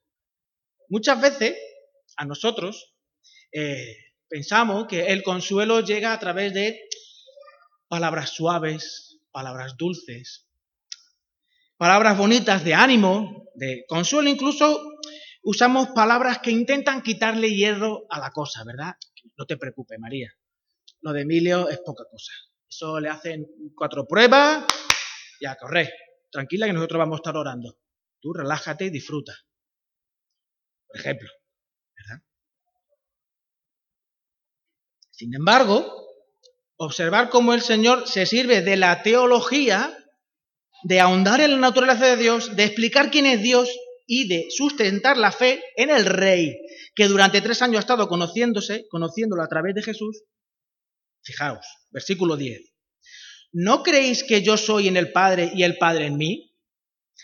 Muchas 0.88 1.20
veces 1.20 1.56
a 2.16 2.24
nosotros 2.24 2.95
eh, 3.58 4.12
pensamos 4.28 4.86
que 4.86 5.06
el 5.06 5.22
consuelo 5.22 5.80
llega 5.80 6.12
a 6.12 6.18
través 6.18 6.52
de 6.52 6.78
palabras 7.88 8.28
suaves, 8.28 9.18
palabras 9.30 9.78
dulces, 9.78 10.46
palabras 11.78 12.18
bonitas 12.18 12.62
de 12.64 12.74
ánimo, 12.74 13.48
de 13.54 13.86
consuelo, 13.88 14.28
incluso 14.28 14.98
usamos 15.42 15.88
palabras 15.94 16.40
que 16.40 16.50
intentan 16.50 17.00
quitarle 17.00 17.48
hierro 17.48 18.04
a 18.10 18.20
la 18.20 18.30
cosa, 18.30 18.62
¿verdad? 18.62 18.96
No 19.38 19.46
te 19.46 19.56
preocupes, 19.56 19.98
María. 19.98 20.30
Lo 21.00 21.14
de 21.14 21.22
Emilio 21.22 21.70
es 21.70 21.78
poca 21.78 22.04
cosa. 22.10 22.32
Eso 22.68 23.00
le 23.00 23.08
hacen 23.08 23.46
cuatro 23.74 24.06
pruebas 24.06 24.66
y 25.40 25.46
a 25.46 25.56
correr. 25.56 25.90
Tranquila 26.30 26.66
que 26.66 26.74
nosotros 26.74 26.98
vamos 26.98 27.16
a 27.16 27.20
estar 27.20 27.36
orando. 27.38 27.78
Tú 28.20 28.34
relájate 28.34 28.84
y 28.84 28.90
disfruta. 28.90 29.32
Por 30.88 31.00
ejemplo, 31.00 31.30
Sin 35.16 35.34
embargo, 35.34 36.06
observar 36.76 37.30
cómo 37.30 37.54
el 37.54 37.62
Señor 37.62 38.06
se 38.06 38.26
sirve 38.26 38.60
de 38.60 38.76
la 38.76 39.02
teología, 39.02 39.96
de 40.84 41.00
ahondar 41.00 41.40
en 41.40 41.52
la 41.52 41.56
naturaleza 41.56 42.04
de 42.04 42.18
Dios, 42.18 42.54
de 42.54 42.64
explicar 42.64 43.10
quién 43.10 43.24
es 43.24 43.40
Dios 43.40 43.70
y 44.06 44.28
de 44.28 44.48
sustentar 44.50 45.16
la 45.16 45.32
fe 45.32 45.64
en 45.76 45.88
el 45.88 46.04
Rey, 46.04 46.58
que 46.94 47.08
durante 47.08 47.40
tres 47.40 47.62
años 47.62 47.78
ha 47.78 47.80
estado 47.80 48.08
conociéndose, 48.08 48.86
conociéndolo 48.90 49.42
a 49.42 49.48
través 49.48 49.74
de 49.74 49.82
Jesús. 49.82 50.22
Fijaos, 51.22 51.66
versículo 51.90 52.36
10. 52.36 52.60
¿No 53.52 53.82
creéis 53.82 54.22
que 54.22 54.42
yo 54.42 54.58
soy 54.58 54.86
en 54.86 54.98
el 54.98 55.12
Padre 55.12 55.50
y 55.54 55.62
el 55.62 55.78
Padre 55.78 56.06
en 56.06 56.18
mí? 56.18 56.52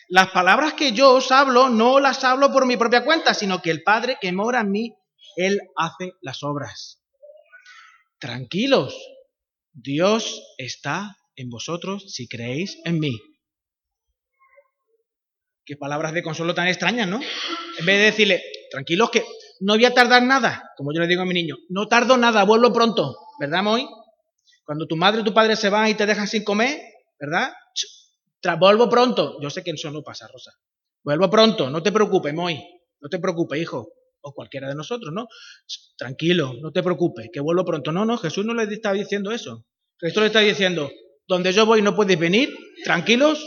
Las 0.08 0.30
palabras 0.30 0.72
que 0.72 0.92
yo 0.92 1.12
os 1.12 1.30
hablo 1.30 1.68
no 1.68 2.00
las 2.00 2.24
hablo 2.24 2.50
por 2.52 2.64
mi 2.64 2.78
propia 2.78 3.04
cuenta, 3.04 3.34
sino 3.34 3.60
que 3.60 3.70
el 3.70 3.82
Padre 3.82 4.16
que 4.18 4.32
mora 4.32 4.60
en 4.60 4.70
mí, 4.70 4.94
Él 5.36 5.60
hace 5.76 6.12
las 6.22 6.42
obras. 6.42 7.01
Tranquilos, 8.22 8.96
Dios 9.72 10.54
está 10.56 11.16
en 11.34 11.50
vosotros 11.50 12.04
si 12.14 12.28
creéis 12.28 12.78
en 12.84 13.00
mí. 13.00 13.18
Qué 15.64 15.76
palabras 15.76 16.12
de 16.12 16.22
consuelo 16.22 16.54
tan 16.54 16.68
extrañas, 16.68 17.08
¿no? 17.08 17.18
En 17.18 17.84
vez 17.84 17.98
de 17.98 18.04
decirle, 18.04 18.42
tranquilos 18.70 19.10
que 19.10 19.24
no 19.58 19.74
voy 19.74 19.86
a 19.86 19.92
tardar 19.92 20.22
nada, 20.22 20.70
como 20.76 20.94
yo 20.94 21.00
le 21.00 21.08
digo 21.08 21.22
a 21.22 21.24
mi 21.24 21.34
niño, 21.34 21.56
no 21.68 21.88
tardo 21.88 22.16
nada, 22.16 22.44
vuelvo 22.44 22.72
pronto, 22.72 23.16
¿verdad, 23.40 23.64
Moy? 23.64 23.88
Cuando 24.64 24.86
tu 24.86 24.94
madre 24.94 25.22
y 25.22 25.24
tu 25.24 25.34
padre 25.34 25.56
se 25.56 25.68
van 25.68 25.88
y 25.88 25.94
te 25.94 26.06
dejan 26.06 26.28
sin 26.28 26.44
comer, 26.44 26.80
¿verdad? 27.18 27.52
vuelvo 28.60 28.88
pronto. 28.88 29.40
Yo 29.42 29.50
sé 29.50 29.64
que 29.64 29.72
eso 29.72 29.90
no 29.90 30.02
pasa, 30.02 30.28
Rosa. 30.32 30.52
Vuelvo 31.02 31.28
pronto, 31.28 31.70
no 31.70 31.82
te 31.82 31.90
preocupes, 31.90 32.32
Moy. 32.32 32.62
No 33.00 33.08
te 33.08 33.18
preocupes, 33.18 33.60
hijo. 33.60 33.88
O 34.22 34.32
cualquiera 34.32 34.68
de 34.68 34.74
nosotros, 34.74 35.12
¿no? 35.12 35.26
Tranquilo, 35.96 36.54
no 36.60 36.72
te 36.72 36.82
preocupes, 36.82 37.28
que 37.32 37.40
vuelvo 37.40 37.64
pronto. 37.64 37.92
No, 37.92 38.04
no, 38.04 38.16
Jesús 38.18 38.44
no 38.44 38.54
le 38.54 38.64
está 38.64 38.92
diciendo 38.92 39.32
eso. 39.32 39.66
Jesús 40.00 40.20
le 40.20 40.26
está 40.26 40.40
diciendo, 40.40 40.90
donde 41.26 41.52
yo 41.52 41.66
voy 41.66 41.82
no 41.82 41.94
podéis 41.94 42.18
venir, 42.18 42.56
tranquilos, 42.84 43.44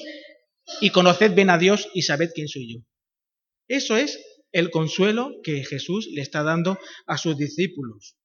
y 0.81 0.89
conoced 0.89 1.33
bien 1.33 1.49
a 1.49 1.57
Dios 1.57 1.87
y 1.93 2.01
sabed 2.01 2.31
quién 2.33 2.47
soy 2.47 2.73
yo. 2.73 2.79
Eso 3.67 3.95
es 3.97 4.19
el 4.51 4.71
consuelo 4.71 5.31
que 5.43 5.63
Jesús 5.63 6.07
le 6.11 6.21
está 6.21 6.43
dando 6.43 6.77
a 7.07 7.17
sus 7.17 7.37
discípulos. 7.37 8.17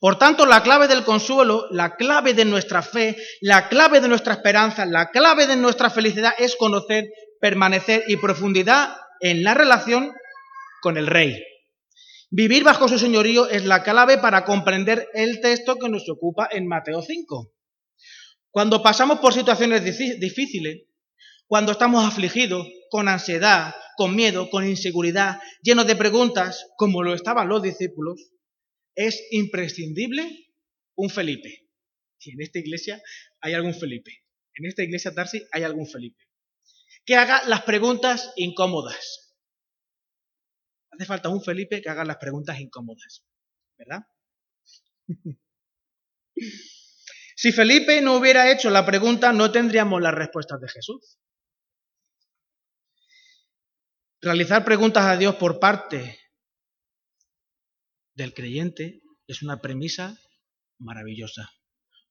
Por 0.00 0.18
tanto, 0.18 0.46
la 0.46 0.62
clave 0.62 0.86
del 0.86 1.04
consuelo, 1.04 1.66
la 1.70 1.96
clave 1.96 2.32
de 2.32 2.44
nuestra 2.44 2.82
fe, 2.82 3.16
la 3.40 3.68
clave 3.68 4.00
de 4.00 4.08
nuestra 4.08 4.34
esperanza, 4.34 4.86
la 4.86 5.10
clave 5.10 5.46
de 5.46 5.56
nuestra 5.56 5.90
felicidad 5.90 6.32
es 6.38 6.56
conocer, 6.56 7.04
permanecer 7.40 8.04
y 8.06 8.16
profundidad 8.16 8.96
en 9.20 9.42
la 9.42 9.54
relación 9.54 10.12
con 10.80 10.96
el 10.96 11.06
Rey. 11.06 11.42
Vivir 12.30 12.62
bajo 12.64 12.88
su 12.88 12.98
señorío 12.98 13.48
es 13.48 13.64
la 13.64 13.82
clave 13.82 14.18
para 14.18 14.44
comprender 14.44 15.08
el 15.14 15.40
texto 15.40 15.76
que 15.76 15.88
nos 15.88 16.08
ocupa 16.08 16.48
en 16.50 16.66
Mateo 16.66 17.00
5. 17.00 17.54
Cuando 18.50 18.82
pasamos 18.82 19.18
por 19.20 19.32
situaciones 19.32 19.82
difíciles, 19.82 20.84
cuando 21.46 21.72
estamos 21.72 22.04
afligidos, 22.04 22.66
con 22.90 23.08
ansiedad, 23.08 23.74
con 23.96 24.14
miedo, 24.14 24.50
con 24.50 24.68
inseguridad, 24.68 25.40
llenos 25.62 25.86
de 25.86 25.96
preguntas, 25.96 26.66
como 26.76 27.02
lo 27.02 27.14
estaban 27.14 27.48
los 27.48 27.62
discípulos, 27.62 28.30
es 28.94 29.26
imprescindible 29.30 30.50
un 30.96 31.08
Felipe. 31.08 31.68
Si 32.18 32.30
en 32.30 32.42
esta 32.42 32.58
iglesia 32.58 33.00
hay 33.40 33.54
algún 33.54 33.74
Felipe, 33.74 34.24
en 34.54 34.66
esta 34.66 34.82
iglesia 34.82 35.12
Darcy 35.12 35.42
hay 35.52 35.62
algún 35.62 35.86
Felipe, 35.86 36.22
que 37.06 37.14
haga 37.14 37.42
las 37.46 37.62
preguntas 37.62 38.32
incómodas. 38.36 39.27
Hace 40.98 41.06
falta 41.06 41.28
un 41.28 41.40
Felipe 41.40 41.80
que 41.80 41.88
haga 41.88 42.04
las 42.04 42.16
preguntas 42.16 42.58
incómodas, 42.58 43.24
¿verdad? 43.78 44.00
si 47.36 47.52
Felipe 47.52 48.02
no 48.02 48.16
hubiera 48.16 48.50
hecho 48.50 48.68
la 48.68 48.84
pregunta, 48.84 49.32
no 49.32 49.52
tendríamos 49.52 50.02
las 50.02 50.12
respuestas 50.12 50.60
de 50.60 50.68
Jesús. 50.68 51.20
Realizar 54.20 54.64
preguntas 54.64 55.04
a 55.04 55.16
Dios 55.16 55.36
por 55.36 55.60
parte 55.60 56.18
del 58.16 58.34
creyente 58.34 59.00
es 59.28 59.42
una 59.44 59.60
premisa 59.60 60.18
maravillosa. 60.80 61.48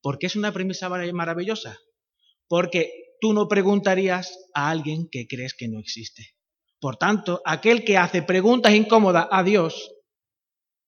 ¿Por 0.02 0.18
qué 0.18 0.28
es 0.28 0.38
una 0.38 0.54
premisa 0.54 0.88
maravillosa? 0.88 1.78
Porque 2.48 3.18
tú 3.20 3.34
no 3.34 3.50
preguntarías 3.50 4.40
a 4.54 4.70
alguien 4.70 5.10
que 5.12 5.28
crees 5.28 5.54
que 5.54 5.68
no 5.68 5.82
existe. 5.82 6.37
Por 6.80 6.98
tanto, 6.98 7.42
aquel 7.46 7.84
que 7.84 7.98
hace 7.98 8.22
preguntas 8.22 8.74
incómodas 8.74 9.28
a 9.32 9.44
Dios, 9.44 9.92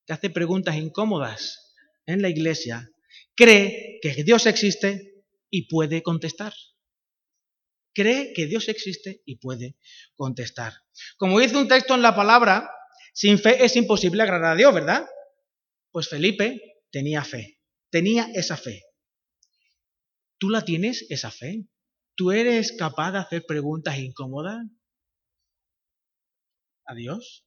que 0.06 0.14
hace 0.14 0.30
preguntas 0.30 0.76
incómodas 0.76 1.76
en 2.06 2.22
la 2.22 2.30
iglesia, 2.30 2.90
cree 3.36 4.00
que 4.02 4.24
Dios 4.24 4.46
existe 4.46 5.24
y 5.50 5.68
puede 5.68 6.04
contestar 6.04 6.54
cree 8.00 8.32
que 8.34 8.48
Dios 8.48 8.70
existe 8.70 9.22
y 9.26 9.40
puede 9.40 9.76
contestar. 10.16 10.74
Como 11.18 11.38
dice 11.38 11.58
un 11.58 11.68
texto 11.68 11.96
en 11.96 12.02
la 12.02 12.16
palabra, 12.16 12.70
sin 13.14 13.38
fe 13.38 13.64
es 13.66 13.76
imposible 13.76 14.24
agradar 14.24 14.54
a 14.54 14.56
Dios, 14.56 14.74
¿verdad? 14.74 15.06
Pues 15.92 16.08
Felipe 16.08 16.78
tenía 16.92 17.26
fe, 17.26 17.60
tenía 17.90 18.30
esa 18.34 18.56
fe. 18.56 18.84
¿Tú 20.38 20.50
la 20.50 20.64
tienes, 20.64 21.06
esa 21.10 21.30
fe? 21.30 21.68
¿Tú 22.16 22.32
eres 22.32 22.72
capaz 22.72 23.12
de 23.12 23.18
hacer 23.18 23.46
preguntas 23.46 23.98
incómodas 23.98 24.60
a 26.90 26.96
Dios? 26.96 27.46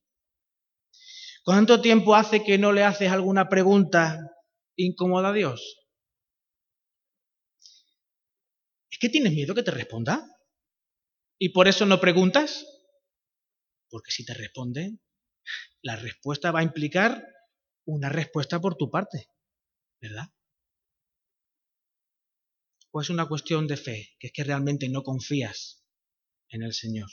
¿Cuánto 1.44 1.80
tiempo 1.80 2.14
hace 2.14 2.44
que 2.44 2.58
no 2.58 2.72
le 2.72 2.84
haces 2.84 3.10
alguna 3.10 3.48
pregunta 3.48 4.20
incómoda 4.76 5.30
a 5.30 5.32
Dios? 5.32 5.88
¿Es 8.88 8.98
que 9.00 9.08
tienes 9.08 9.32
miedo 9.32 9.54
que 9.54 9.64
te 9.64 9.72
responda? 9.72 10.24
¿Y 11.38 11.48
por 11.48 11.66
eso 11.66 11.84
no 11.86 12.00
preguntas? 12.00 12.64
Porque 13.90 14.12
si 14.12 14.24
te 14.24 14.34
responde, 14.34 14.98
la 15.82 15.96
respuesta 15.96 16.52
va 16.52 16.60
a 16.60 16.64
implicar 16.64 17.26
una 17.84 18.08
respuesta 18.08 18.60
por 18.60 18.76
tu 18.76 18.88
parte, 18.90 19.26
¿verdad? 20.00 20.28
O 22.92 23.00
es 23.00 23.10
una 23.10 23.26
cuestión 23.26 23.66
de 23.66 23.76
fe, 23.76 24.14
que 24.20 24.28
es 24.28 24.32
que 24.32 24.44
realmente 24.44 24.88
no 24.88 25.02
confías 25.02 25.84
en 26.50 26.62
el 26.62 26.72
Señor. 26.72 27.10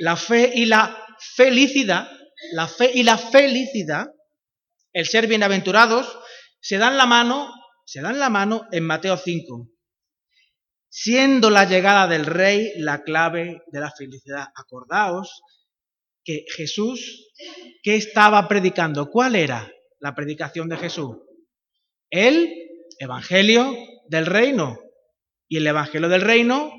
La 0.00 0.16
fe 0.16 0.50
y 0.54 0.66
la 0.66 0.96
felicidad, 1.36 2.10
la 2.52 2.66
fe 2.66 2.90
y 2.94 3.02
la 3.02 3.16
felicidad, 3.16 4.06
el 4.92 5.06
ser 5.06 5.26
bienaventurados, 5.26 6.18
se 6.60 6.78
dan 6.78 6.96
la 6.96 7.06
mano, 7.06 7.52
se 7.86 8.00
dan 8.00 8.18
la 8.18 8.28
mano 8.28 8.66
en 8.72 8.84
Mateo 8.84 9.16
5 9.16 9.70
siendo 10.90 11.50
la 11.50 11.64
llegada 11.64 12.08
del 12.08 12.26
rey 12.26 12.72
la 12.76 13.02
clave 13.02 13.62
de 13.68 13.80
la 13.80 13.90
felicidad. 13.92 14.48
Acordaos 14.54 15.42
que 16.24 16.44
Jesús, 16.54 17.32
¿qué 17.82 17.94
estaba 17.94 18.46
predicando? 18.48 19.08
¿Cuál 19.08 19.36
era 19.36 19.70
la 20.00 20.14
predicación 20.14 20.68
de 20.68 20.76
Jesús? 20.76 21.16
El 22.10 22.52
Evangelio 22.98 23.74
del 24.08 24.26
Reino. 24.26 24.78
Y 25.48 25.56
el 25.58 25.66
Evangelio 25.66 26.08
del 26.08 26.20
Reino 26.20 26.70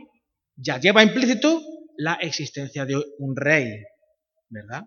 ya 0.55 0.79
lleva 0.79 1.03
implícito 1.03 1.61
la 1.97 2.15
existencia 2.15 2.85
de 2.85 2.95
un 3.17 3.35
rey, 3.35 3.83
¿verdad? 4.49 4.83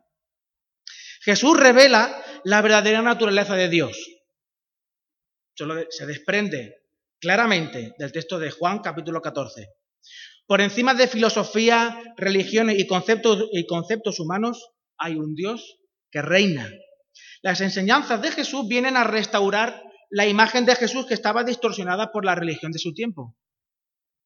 Jesús 1.23 1.59
revela 1.59 2.23
la 2.45 2.61
verdadera 2.61 3.03
naturaleza 3.03 3.55
de 3.55 3.69
Dios. 3.69 3.97
se 5.91 6.07
desprende 6.07 6.83
claramente 7.21 7.95
del 7.99 8.13
texto 8.13 8.39
de 8.39 8.51
Juan 8.51 8.81
capítulo 8.81 9.23
14. 9.23 9.69
Por 10.47 10.61
encima 10.61 10.93
de 10.93 11.09
filosofía, 11.09 11.99
religiones 12.17 12.79
y 12.79 12.87
conceptos, 12.87 13.49
y 13.53 13.67
conceptos 13.67 14.21
humanos 14.21 14.71
hay 14.99 15.15
un 15.15 15.35
Dios 15.35 15.79
que 16.11 16.21
reina. 16.21 16.71
Las 17.41 17.61
enseñanzas 17.63 18.21
de 18.21 18.31
Jesús 18.31 18.69
vienen 18.69 18.97
a 18.97 19.05
restaurar 19.05 19.83
la 20.11 20.27
imagen 20.27 20.67
de 20.67 20.77
Jesús 20.77 21.07
que 21.07 21.15
estaba 21.15 21.45
distorsionada 21.45 22.13
por 22.13 22.25
la 22.25 22.35
religión 22.35 22.73
de 22.73 22.79
su 22.79 22.93
tiempo. 22.93 23.35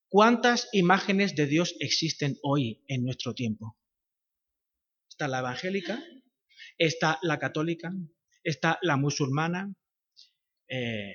¿Cuántas 0.08 0.68
imágenes 0.72 1.34
de 1.34 1.46
Dios 1.46 1.76
existen 1.80 2.38
hoy 2.42 2.82
en 2.88 3.04
nuestro 3.04 3.34
tiempo? 3.34 3.76
Está 5.08 5.28
la 5.28 5.40
evangélica, 5.40 6.02
está 6.78 7.18
la 7.22 7.38
católica, 7.38 7.92
está 8.42 8.78
la 8.80 8.96
musulmana, 8.96 9.74
eh, 10.68 11.12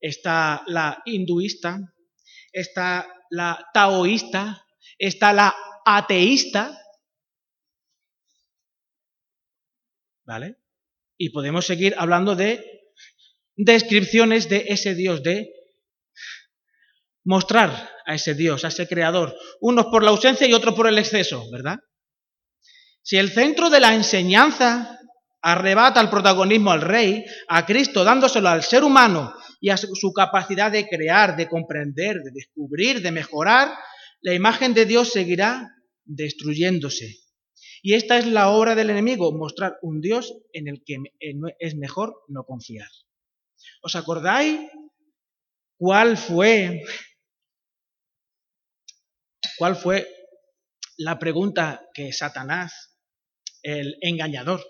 está 0.00 0.62
la 0.66 1.02
hinduista, 1.04 1.94
está 2.50 3.06
la 3.28 3.68
taoísta, 3.74 4.66
está 4.98 5.34
la 5.34 5.54
ateísta, 5.84 6.80
¿vale? 10.24 10.56
Y 11.18 11.28
podemos 11.28 11.66
seguir 11.66 11.94
hablando 11.98 12.36
de 12.36 12.94
descripciones 13.56 14.48
de 14.48 14.64
ese 14.68 14.94
Dios, 14.94 15.22
de 15.22 15.59
mostrar 17.24 17.90
a 18.06 18.14
ese 18.14 18.34
Dios, 18.34 18.64
a 18.64 18.68
ese 18.68 18.88
creador, 18.88 19.36
unos 19.60 19.86
por 19.86 20.02
la 20.02 20.10
ausencia 20.10 20.46
y 20.46 20.52
otros 20.52 20.74
por 20.74 20.86
el 20.86 20.98
exceso, 20.98 21.44
¿verdad? 21.50 21.78
Si 23.02 23.16
el 23.16 23.30
centro 23.30 23.70
de 23.70 23.80
la 23.80 23.94
enseñanza 23.94 24.98
arrebata 25.42 26.00
el 26.00 26.10
protagonismo 26.10 26.70
al 26.70 26.82
rey, 26.82 27.24
a 27.48 27.64
Cristo, 27.64 28.04
dándoselo 28.04 28.48
al 28.48 28.62
ser 28.62 28.84
humano 28.84 29.32
y 29.60 29.70
a 29.70 29.76
su 29.76 30.12
capacidad 30.12 30.70
de 30.70 30.86
crear, 30.86 31.36
de 31.36 31.48
comprender, 31.48 32.16
de 32.22 32.30
descubrir, 32.32 33.00
de 33.00 33.10
mejorar, 33.10 33.70
la 34.20 34.34
imagen 34.34 34.74
de 34.74 34.84
Dios 34.84 35.12
seguirá 35.12 35.68
destruyéndose. 36.04 37.16
Y 37.82 37.94
esta 37.94 38.18
es 38.18 38.26
la 38.26 38.50
obra 38.50 38.74
del 38.74 38.90
enemigo, 38.90 39.32
mostrar 39.32 39.78
un 39.80 40.00
Dios 40.00 40.34
en 40.52 40.68
el 40.68 40.82
que 40.84 40.96
es 41.58 41.76
mejor 41.76 42.14
no 42.28 42.44
confiar. 42.44 42.88
¿Os 43.82 43.96
acordáis 43.96 44.60
cuál 45.78 46.18
fue 46.18 46.82
cuál 49.60 49.76
fue 49.76 50.08
la 50.96 51.18
pregunta 51.18 51.86
que 51.92 52.14
Satanás, 52.14 52.96
el 53.62 53.98
engañador, 54.00 54.64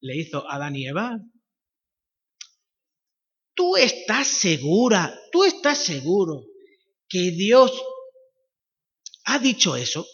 le 0.00 0.16
hizo 0.16 0.48
a 0.48 0.54
Adán 0.54 0.74
y 0.74 0.86
Eva? 0.86 1.18
¿Tú 3.54 3.76
estás 3.76 4.26
segura, 4.26 5.14
tú 5.30 5.44
estás 5.44 5.84
seguro 5.84 6.46
que 7.10 7.30
Dios 7.32 7.72
ha 9.26 9.38
dicho 9.38 9.76
eso? 9.76 10.06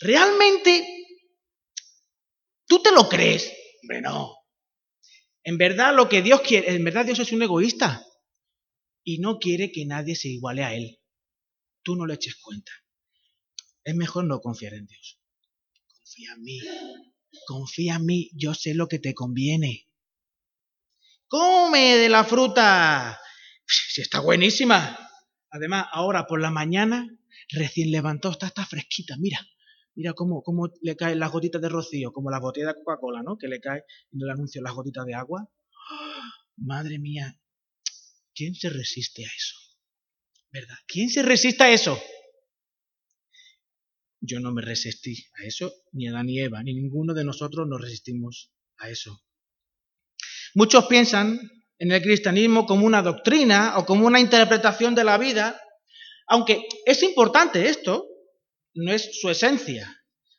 ¿Realmente 0.00 0.84
tú 2.66 2.82
te 2.82 2.90
lo 2.90 3.08
crees? 3.08 3.52
Bueno, 3.86 4.34
en 5.44 5.58
verdad 5.58 5.94
lo 5.94 6.08
que 6.08 6.22
Dios 6.22 6.40
quiere, 6.40 6.74
en 6.74 6.82
verdad 6.82 7.06
Dios 7.06 7.20
es 7.20 7.30
un 7.30 7.44
egoísta 7.44 8.04
y 9.04 9.18
no 9.18 9.38
quiere 9.38 9.70
que 9.70 9.86
nadie 9.86 10.16
se 10.16 10.26
iguale 10.26 10.64
a 10.64 10.74
Él. 10.74 10.99
Tú 11.82 11.96
no 11.96 12.06
le 12.06 12.14
eches 12.14 12.36
cuenta. 12.36 12.72
Es 13.84 13.94
mejor 13.94 14.24
no 14.24 14.40
confiar 14.40 14.74
en 14.74 14.86
Dios. 14.86 15.20
Confía 15.96 16.32
en 16.34 16.42
mí. 16.42 16.60
Confía 17.46 17.94
en 17.96 18.06
mí. 18.06 18.30
Yo 18.34 18.54
sé 18.54 18.74
lo 18.74 18.88
que 18.88 18.98
te 18.98 19.14
conviene. 19.14 19.88
Come 21.28 21.96
de 21.96 22.08
la 22.08 22.24
fruta. 22.24 23.20
Si 23.66 24.00
está 24.00 24.20
buenísima. 24.20 24.98
Además, 25.50 25.86
ahora 25.92 26.26
por 26.26 26.40
la 26.40 26.50
mañana, 26.50 27.08
recién 27.50 27.90
levantó, 27.90 28.30
está, 28.30 28.46
está 28.48 28.66
fresquita. 28.66 29.16
Mira, 29.18 29.40
mira 29.94 30.12
cómo, 30.12 30.42
cómo 30.42 30.68
le 30.82 30.96
caen 30.96 31.18
las 31.18 31.32
gotitas 31.32 31.60
de 31.62 31.68
rocío, 31.68 32.12
como 32.12 32.30
la 32.30 32.40
botella 32.40 32.68
de 32.68 32.74
Coca-Cola, 32.74 33.22
¿no? 33.22 33.36
Que 33.36 33.48
le 33.48 33.60
cae 33.60 33.84
en 34.12 34.22
el 34.22 34.30
anuncio 34.30 34.62
las 34.62 34.74
gotitas 34.74 35.06
de 35.06 35.14
agua. 35.14 35.48
Madre 36.56 36.98
mía, 36.98 37.40
¿quién 38.34 38.54
se 38.54 38.68
resiste 38.68 39.24
a 39.24 39.28
eso? 39.28 39.56
¿Verdad? 40.52 40.76
¿Quién 40.86 41.08
se 41.08 41.22
resiste 41.22 41.62
a 41.62 41.70
eso? 41.70 42.00
Yo 44.20 44.40
no 44.40 44.52
me 44.52 44.62
resistí 44.62 45.26
a 45.40 45.46
eso, 45.46 45.72
ni 45.92 46.08
Adán 46.08 46.26
ni 46.26 46.40
Eva, 46.40 46.62
ni 46.62 46.74
ninguno 46.74 47.14
de 47.14 47.24
nosotros 47.24 47.66
nos 47.68 47.80
resistimos 47.80 48.50
a 48.78 48.90
eso. 48.90 49.22
Muchos 50.54 50.86
piensan 50.86 51.38
en 51.78 51.92
el 51.92 52.02
cristianismo 52.02 52.66
como 52.66 52.84
una 52.84 53.02
doctrina 53.02 53.78
o 53.78 53.86
como 53.86 54.06
una 54.06 54.20
interpretación 54.20 54.94
de 54.94 55.04
la 55.04 55.16
vida, 55.16 55.60
aunque 56.26 56.62
es 56.84 57.02
importante 57.02 57.68
esto, 57.68 58.06
no 58.74 58.92
es 58.92 59.20
su 59.20 59.30
esencia. 59.30 59.88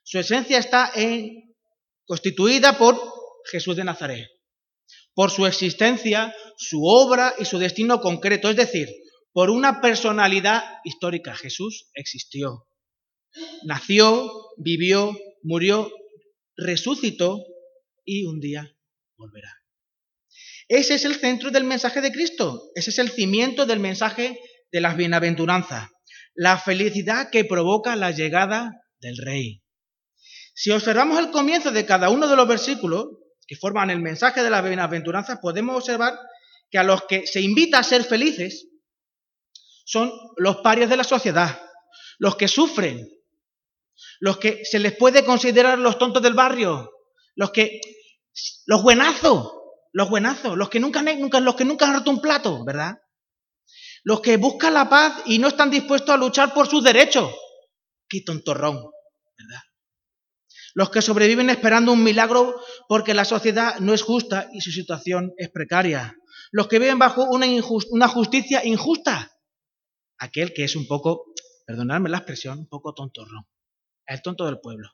Su 0.04 0.19
esencia 0.19 0.60
está 0.60 0.91
en, 0.93 1.56
constituida 2.06 2.78
por 2.78 3.00
Jesús 3.52 3.76
de 3.76 3.84
Nazaret 3.84 4.30
por 5.13 5.32
su 5.32 5.45
existencia, 5.45 6.34
su 6.58 6.84
obra 6.84 7.34
y 7.38 7.45
su 7.45 7.60
destino 7.60 8.02
concreto, 8.02 8.50
es 8.50 8.56
decir, 8.56 8.89
por 9.34 9.50
una 9.50 9.82
personalidad 9.82 10.63
histórica. 10.84 11.36
Jesús 11.36 11.89
existió, 11.94 12.67
nació, 13.63 14.32
vivió, 14.58 15.17
murió, 15.44 15.91
resucitó 16.56 17.44
y 18.06 18.26
un 18.26 18.39
día 18.39 18.70
volverá. 19.17 19.52
Ese 20.67 20.96
es 20.96 21.06
el 21.06 21.15
centro 21.15 21.52
del 21.52 21.63
mensaje 21.63 22.02
de 22.02 22.12
Cristo, 22.12 22.72
ese 22.76 22.91
es 22.91 23.00
el 23.00 23.10
cimiento 23.10 23.65
del 23.65 23.80
mensaje 23.80 24.39
de 24.72 24.82
las 24.82 24.96
bienaventuranzas, 24.96 25.89
la 26.34 26.58
felicidad 26.58 27.30
que 27.30 27.44
provoca 27.44 27.96
la 27.96 28.12
llegada 28.12 28.72
del 29.02 29.17
Rey. 29.17 29.62
Si 30.54 30.72
observamos 30.72 31.20
el 31.20 31.32
comienzo 31.32 31.72
de 31.72 31.86
cada 31.86 32.10
uno 32.10 32.28
de 32.28 32.36
los 32.36 32.48
versículos, 32.48 33.06
que 33.48 33.58
forman 33.58 33.89
el 33.89 34.00
mensaje 34.00 34.44
de 34.44 34.50
la 34.50 34.62
bienaventuranza, 34.62 35.41
podemos 35.41 35.76
observar 35.76 36.17
que 36.70 36.78
a 36.78 36.84
los 36.84 37.04
que 37.04 37.28
se 37.28 37.41
invita 37.41 37.80
a 37.80 37.84
ser 37.84 38.06
felices 38.06 38.70
son 39.86 40.12
los 40.38 40.58
parios 40.58 40.89
de 40.89 40.98
la 40.98 41.04
sociedad, 41.04 41.62
los 42.20 42.36
que 42.36 42.48
sufren, 42.48 43.08
los 44.20 44.38
que 44.38 44.63
se 44.65 44.80
les 44.80 44.96
puede 44.96 45.26
considerar 45.26 45.78
los 45.80 45.98
tontos 45.98 46.22
del 46.22 46.34
barrio, 46.34 46.91
los 47.36 47.52
que 47.52 47.82
los 48.65 48.82
buenazos, 48.82 49.52
los 49.94 50.10
buenazos, 50.10 50.58
los 50.58 50.70
que 50.70 50.80
nunca, 50.80 51.02
nunca, 51.02 51.39
los 51.39 51.56
que 51.56 51.65
nunca 51.65 51.88
han 51.88 51.96
roto 51.96 52.12
un 52.12 52.22
plato, 52.22 52.63
¿verdad? 52.63 52.96
Los 54.04 54.22
que 54.22 54.38
buscan 54.38 54.74
la 54.74 54.89
paz 54.89 55.22
y 55.26 55.39
no 55.39 55.48
están 55.48 55.70
dispuestos 55.70 56.10
a 56.10 56.17
luchar 56.17 56.54
por 56.54 56.67
sus 56.67 56.84
derechos. 56.84 57.32
Qué 58.08 58.22
tontorrón, 58.26 58.76
¿verdad? 59.38 59.62
los 60.74 60.89
que 60.89 61.02
sobreviven 61.02 61.50
esperando 61.50 61.91
un 61.91 62.04
milagro 62.04 62.56
porque 62.88 63.13
la 63.13 63.26
sociedad 63.26 63.80
no 63.80 63.94
es 63.94 64.02
justa 64.02 64.50
y 64.54 64.62
su 64.62 64.72
situación 64.72 65.34
es 65.38 65.50
precaria, 65.50 66.15
los 66.52 66.67
que 66.67 66.80
viven 66.80 67.00
bajo 67.00 67.26
una, 67.26 67.46
una 67.89 68.08
justicia 68.08 68.65
injusta, 68.65 69.31
aquel 70.21 70.53
que 70.53 70.63
es 70.63 70.75
un 70.75 70.88
poco, 70.88 71.34
perdonadme 71.65 72.10
la 72.10 72.17
expresión, 72.17 72.60
un 72.60 72.67
poco 72.67 72.93
tontorrón, 72.93 73.47
el 74.05 74.21
tonto 74.21 74.45
del 74.45 74.60
pueblo. 74.60 74.89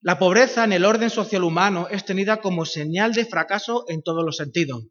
La 0.00 0.18
pobreza 0.18 0.64
en 0.64 0.72
el 0.72 0.86
orden 0.86 1.10
social 1.10 1.44
humano 1.44 1.86
es 1.90 2.04
tenida 2.06 2.40
como 2.40 2.64
señal 2.64 3.12
de 3.12 3.26
fracaso 3.26 3.84
en 3.88 4.02
todos 4.02 4.24
los 4.24 4.38
sentidos. 4.38 4.84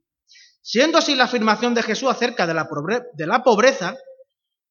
Siendo 0.62 0.99
así 0.99 1.15
la 1.15 1.23
afirmación 1.23 1.73
de 1.73 1.81
Jesús 1.81 2.10
acerca 2.10 2.45
de 2.45 2.53
la 2.53 3.43
pobreza, 3.43 3.97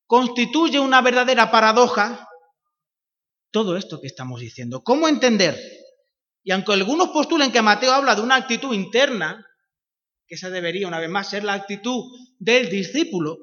constituye 0.06 0.78
una 0.78 1.02
verdadera 1.02 1.50
paradoja 1.50 2.28
todo 3.50 3.76
esto 3.76 4.00
que 4.00 4.06
estamos 4.06 4.40
diciendo. 4.40 4.84
¿Cómo 4.84 5.08
entender? 5.08 5.60
Y 6.44 6.52
aunque 6.52 6.74
algunos 6.74 7.08
postulen 7.08 7.50
que 7.50 7.60
Mateo 7.60 7.92
habla 7.92 8.14
de 8.14 8.22
una 8.22 8.36
actitud 8.36 8.72
interna, 8.72 9.44
que 10.30 10.36
esa 10.36 10.48
debería 10.48 10.86
una 10.86 11.00
vez 11.00 11.10
más 11.10 11.28
ser 11.28 11.42
la 11.42 11.54
actitud 11.54 12.04
del 12.38 12.70
discípulo, 12.70 13.36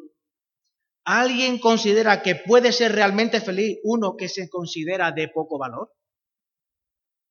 ¿alguien 1.03 1.59
considera 1.59 2.21
que 2.21 2.35
puede 2.35 2.71
ser 2.71 2.93
realmente 2.93 3.41
feliz 3.41 3.79
uno 3.83 4.15
que 4.15 4.29
se 4.29 4.47
considera 4.47 5.11
de 5.11 5.27
poco 5.27 5.59
valor? 5.59 5.91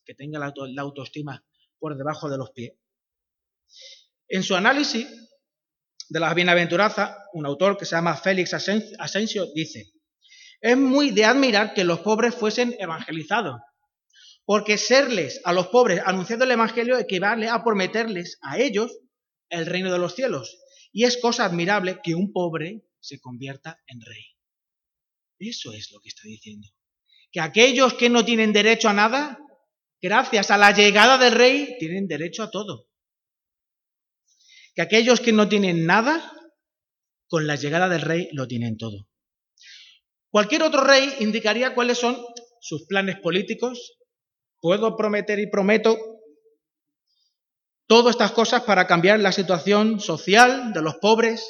Que 0.05 0.14
tenga 0.14 0.38
la, 0.38 0.53
autoestima 0.83 1.42
por 1.79 1.97
debajo 1.97 2.29
de 2.29 2.37
los 2.37 2.51
pies. 2.51 2.75
En 4.29 4.42
su 4.42 4.55
análisis, 4.55 5.09
de 6.11 6.21
las 6.21 6.35
bienaventuranzas, 6.35 7.16
un 7.33 7.47
autor 7.47 7.79
que 7.79 7.87
se 7.87 7.97
llama 7.97 8.14
Félix 8.14 8.53
Asensio 8.53 9.47
dice, 9.55 9.90
es 10.61 10.77
muy 10.77 11.12
de 11.12 11.25
admirar 11.25 11.73
que 11.73 11.85
los 11.85 12.01
pobres 12.01 12.35
fuesen 12.35 12.77
evangelizados, 12.79 13.59
porque 14.45 14.77
serles 14.77 15.40
a 15.45 15.55
los 15.55 15.69
pobres 15.69 16.03
anunciando 16.05 16.45
el 16.45 16.51
Evangelio 16.51 16.99
equivale 16.99 17.49
a 17.49 17.64
prometerles 17.64 18.38
a 18.42 18.59
ellos 18.59 18.99
el 19.48 19.66
reino 19.66 19.92
de 19.92 19.98
los 19.98 20.14
cielos. 20.14 20.59
Y 20.92 21.04
es 21.04 21.18
cosa 21.18 21.44
admirable 21.44 22.00
que 22.02 22.14
un 22.14 22.32
pobre 22.32 22.87
se 23.00 23.20
convierta 23.20 23.82
en 23.87 24.00
rey. 24.00 24.24
Eso 25.38 25.72
es 25.72 25.90
lo 25.92 26.00
que 26.00 26.09
está 26.09 26.22
diciendo. 26.24 26.68
Que 27.30 27.40
aquellos 27.40 27.94
que 27.94 28.09
no 28.09 28.24
tienen 28.24 28.52
derecho 28.52 28.88
a 28.88 28.94
nada, 28.94 29.38
gracias 30.00 30.50
a 30.50 30.56
la 30.56 30.72
llegada 30.72 31.18
del 31.18 31.32
rey, 31.32 31.76
tienen 31.78 32.06
derecho 32.06 32.42
a 32.42 32.50
todo 32.50 32.87
que 34.76 34.82
aquellos 34.82 35.20
que 35.20 35.32
no 35.32 35.48
tienen 35.48 35.87
nada, 35.87 36.32
con 37.28 37.46
la 37.46 37.56
llegada 37.56 37.88
del 37.88 38.02
rey 38.02 38.28
lo 38.32 38.46
tienen 38.46 38.76
todo. 38.76 39.09
Cualquier 40.28 40.62
otro 40.62 40.85
rey 40.85 41.14
indicaría 41.20 41.74
cuáles 41.74 41.96
son 41.96 42.22
sus 42.61 42.87
planes 42.87 43.18
políticos. 43.20 43.98
Puedo 44.61 44.94
prometer 44.94 45.38
y 45.38 45.50
prometo 45.50 45.96
todas 47.87 48.14
estas 48.14 48.33
cosas 48.33 48.62
para 48.62 48.87
cambiar 48.87 49.20
la 49.20 49.33
situación 49.33 50.01
social 50.01 50.72
de 50.72 50.83
los 50.83 50.96
pobres 50.96 51.46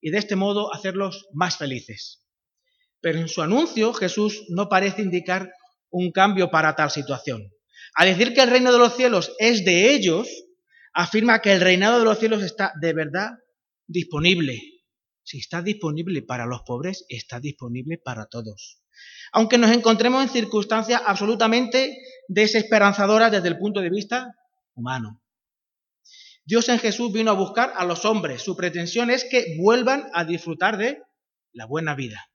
y 0.00 0.10
de 0.10 0.18
este 0.18 0.36
modo 0.36 0.72
hacerlos 0.74 1.26
más 1.32 1.56
felices. 1.56 2.24
Pero 3.00 3.18
en 3.18 3.28
su 3.28 3.42
anuncio 3.42 3.92
Jesús 3.94 4.44
no 4.48 4.68
parece 4.68 5.02
indicar 5.02 5.50
un 5.90 6.10
cambio 6.12 6.50
para 6.50 6.74
tal 6.74 6.90
situación. 6.90 7.50
Al 7.94 8.08
decir 8.08 8.34
que 8.34 8.42
el 8.42 8.50
reino 8.50 8.72
de 8.72 8.78
los 8.78 8.96
cielos 8.96 9.32
es 9.38 9.64
de 9.64 9.94
ellos, 9.94 10.28
afirma 10.92 11.40
que 11.40 11.52
el 11.52 11.60
reinado 11.60 11.98
de 11.98 12.04
los 12.04 12.18
cielos 12.18 12.42
está 12.42 12.72
de 12.80 12.92
verdad 12.92 13.30
disponible. 13.86 14.60
Si 15.22 15.38
está 15.38 15.62
disponible 15.62 16.22
para 16.22 16.46
los 16.46 16.62
pobres, 16.62 17.04
está 17.08 17.40
disponible 17.40 17.98
para 17.98 18.26
todos. 18.26 18.82
Aunque 19.32 19.58
nos 19.58 19.70
encontremos 19.70 20.22
en 20.22 20.30
circunstancias 20.30 21.02
absolutamente 21.06 21.96
desesperanzadoras 22.28 23.30
desde 23.30 23.48
el 23.48 23.58
punto 23.58 23.80
de 23.80 23.90
vista 23.90 24.32
humano. 24.74 25.22
Dios 26.48 26.70
en 26.70 26.78
Jesús 26.78 27.12
vino 27.12 27.30
a 27.30 27.34
buscar 27.34 27.74
a 27.76 27.84
los 27.84 28.06
hombres. 28.06 28.40
Su 28.40 28.56
pretensión 28.56 29.10
es 29.10 29.26
que 29.30 29.58
vuelvan 29.58 30.08
a 30.14 30.24
disfrutar 30.24 30.78
de 30.78 31.02
la 31.52 31.66
buena 31.66 31.94
vida. 31.94 32.30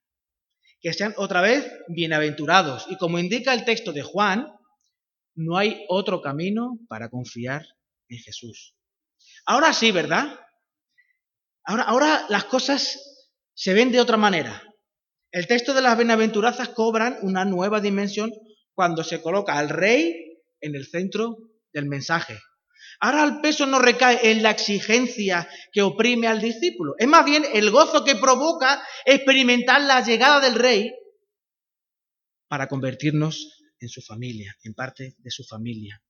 Que 0.82 0.94
sean 0.94 1.16
otra 1.18 1.42
vez 1.42 1.68
bienaventurados. 1.88 2.86
Y 2.92 2.98
como 2.98 3.18
indica 3.18 3.56
el 3.56 3.66
texto 3.66 3.92
de 3.92 4.04
Juan, 4.04 4.54
no 5.34 5.58
hay 5.58 5.84
otro 5.90 6.22
camino 6.22 6.78
para 6.88 7.10
confiar 7.10 7.66
en 8.08 8.20
Jesús. 8.20 8.76
Ahora 9.48 9.74
sí, 9.74 9.92
¿verdad? 9.92 10.40
Ahora, 11.64 11.82
ahora 11.82 12.26
las 12.30 12.44
cosas 12.44 13.26
se 13.56 13.74
ven 13.74 13.92
de 13.92 14.00
otra 14.00 14.18
manera. 14.18 14.62
El 15.32 15.48
texto 15.48 15.74
de 15.74 15.82
las 15.82 15.98
bienaventuranzas 15.98 16.70
cobran 16.70 17.18
una 17.24 17.46
nueva 17.46 17.82
dimensión 17.82 18.32
cuando 18.76 19.04
se 19.04 19.24
coloca 19.24 19.58
al 19.58 19.70
rey 19.70 20.38
en 20.62 20.76
el 20.76 20.86
centro 20.86 21.36
del 21.74 21.88
mensaje. 21.88 22.38
Ahora 23.06 23.26
el 23.26 23.42
peso 23.42 23.66
no 23.66 23.80
recae 23.80 24.32
en 24.32 24.42
la 24.44 24.52
exigencia 24.52 25.50
que 25.74 25.82
oprime 25.82 26.28
al 26.28 26.40
discípulo, 26.40 26.96
es 26.98 27.06
más 27.06 27.26
bien 27.26 27.44
el 27.54 27.70
gozo 27.70 28.06
que 28.06 28.16
provoca 28.16 28.82
experimentar 29.04 29.82
la 29.82 30.00
llegada 30.00 30.40
del 30.40 30.56
rey 30.56 30.94
para 32.48 32.70
convertirnos 32.70 33.62
en 33.82 33.90
su 33.90 34.02
familia, 34.02 34.56
en 34.64 34.74
parte 34.74 35.16
de 35.18 35.32
su 35.32 35.44
familia. 35.44 36.02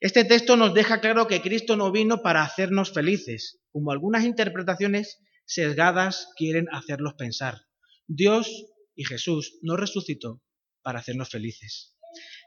Este 0.00 0.24
texto 0.24 0.56
nos 0.56 0.72
deja 0.72 1.02
claro 1.02 1.26
que 1.26 1.42
Cristo 1.42 1.76
no 1.76 1.92
vino 1.92 2.22
para 2.22 2.44
hacernos 2.44 2.94
felices, 2.94 3.60
como 3.70 3.92
algunas 3.92 4.24
interpretaciones 4.24 5.18
sesgadas 5.44 6.28
quieren 6.34 6.66
hacerlos 6.72 7.12
pensar. 7.18 7.60
Dios 8.06 8.64
y 8.94 9.04
Jesús 9.04 9.58
no 9.60 9.76
resucitó 9.76 10.40
para 10.80 11.00
hacernos 11.00 11.28
felices. 11.28 11.94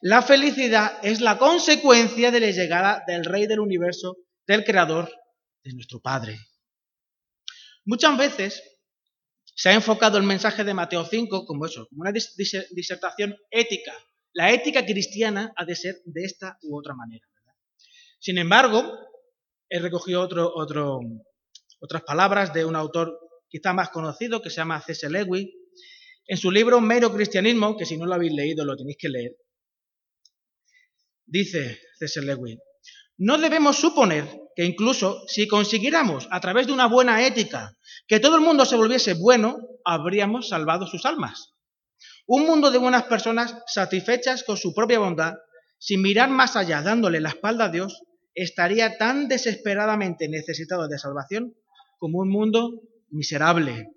La 0.02 0.22
felicidad 0.22 1.00
es 1.02 1.22
la 1.22 1.38
consecuencia 1.38 2.32
de 2.32 2.40
la 2.40 2.52
llegada 2.52 3.04
del 3.08 3.24
Rey 3.24 3.48
del 3.48 3.60
universo, 3.60 4.18
del 4.46 4.64
Creador, 4.64 5.10
de 5.64 5.74
nuestro 5.74 6.02
Padre. 6.02 6.38
Muchas 7.86 8.18
veces 8.18 8.64
se 9.56 9.70
ha 9.70 9.74
enfocado 9.74 10.18
el 10.18 10.24
mensaje 10.24 10.64
de 10.64 10.74
Mateo 10.74 11.06
5 11.06 11.46
como 11.46 11.66
eso, 11.66 11.88
como 11.88 12.02
una 12.02 12.12
disertación 12.12 13.38
ética. 13.50 13.94
La 14.34 14.52
ética 14.52 14.86
cristiana 14.86 15.54
ha 15.56 15.66
de 15.66 15.76
ser 15.76 15.96
de 16.06 16.24
esta 16.24 16.58
u 16.64 16.78
otra 16.78 16.96
manera. 16.96 17.26
Sin 18.20 18.38
embargo, 18.38 18.98
he 19.70 19.80
recogido 19.80 20.22
otras 20.22 22.04
palabras 22.04 22.54
de 22.54 22.66
un 22.66 22.76
autor 22.76 23.20
quizá 23.50 23.74
más 23.74 23.90
conocido 23.90 24.42
que 24.42 24.50
se 24.50 24.58
llama 24.58 24.82
C.S. 24.82 25.10
Lewis. 25.10 25.50
En 26.26 26.38
su 26.38 26.50
libro 26.50 26.80
Mero 26.80 27.14
Cristianismo, 27.14 27.78
que 27.78 27.86
si 27.86 27.98
no 27.98 28.06
lo 28.06 28.16
habéis 28.16 28.34
leído 28.34 28.64
lo 28.66 28.78
tenéis 28.78 28.98
que 28.98 29.10
leer, 29.10 29.36
dice 31.26 31.80
C.S. 32.00 32.22
Lewis, 32.22 32.60
no 33.18 33.38
debemos 33.38 33.78
suponer 33.78 34.28
que 34.56 34.66
incluso 34.66 35.24
si 35.28 35.48
consiguiéramos 35.48 36.28
a 36.32 36.40
través 36.40 36.68
de 36.68 36.74
una 36.74 36.88
buena 36.88 37.26
ética 37.26 37.78
que 38.08 38.20
todo 38.20 38.36
el 38.36 38.42
mundo 38.42 38.66
se 38.66 38.76
volviese 38.76 39.14
bueno, 39.14 39.58
habríamos 39.86 40.50
salvado 40.50 40.88
sus 40.88 41.06
almas. 41.06 41.54
Un 42.26 42.46
mundo 42.46 42.72
de 42.72 42.78
buenas 42.78 43.04
personas 43.04 43.58
satisfechas 43.68 44.44
con 44.44 44.58
su 44.58 44.74
propia 44.74 45.00
bondad, 45.00 45.34
sin 45.78 46.02
mirar 46.02 46.30
más 46.30 46.56
allá 46.56 46.82
dándole 46.82 47.20
la 47.20 47.30
espalda 47.30 47.66
a 47.66 47.70
Dios, 47.70 48.02
estaría 48.34 48.98
tan 48.98 49.28
desesperadamente 49.28 50.28
necesitado 50.28 50.88
de 50.88 50.98
salvación 50.98 51.56
como 52.00 52.20
un 52.20 52.30
mundo 52.30 52.82
miserable. 53.10 53.90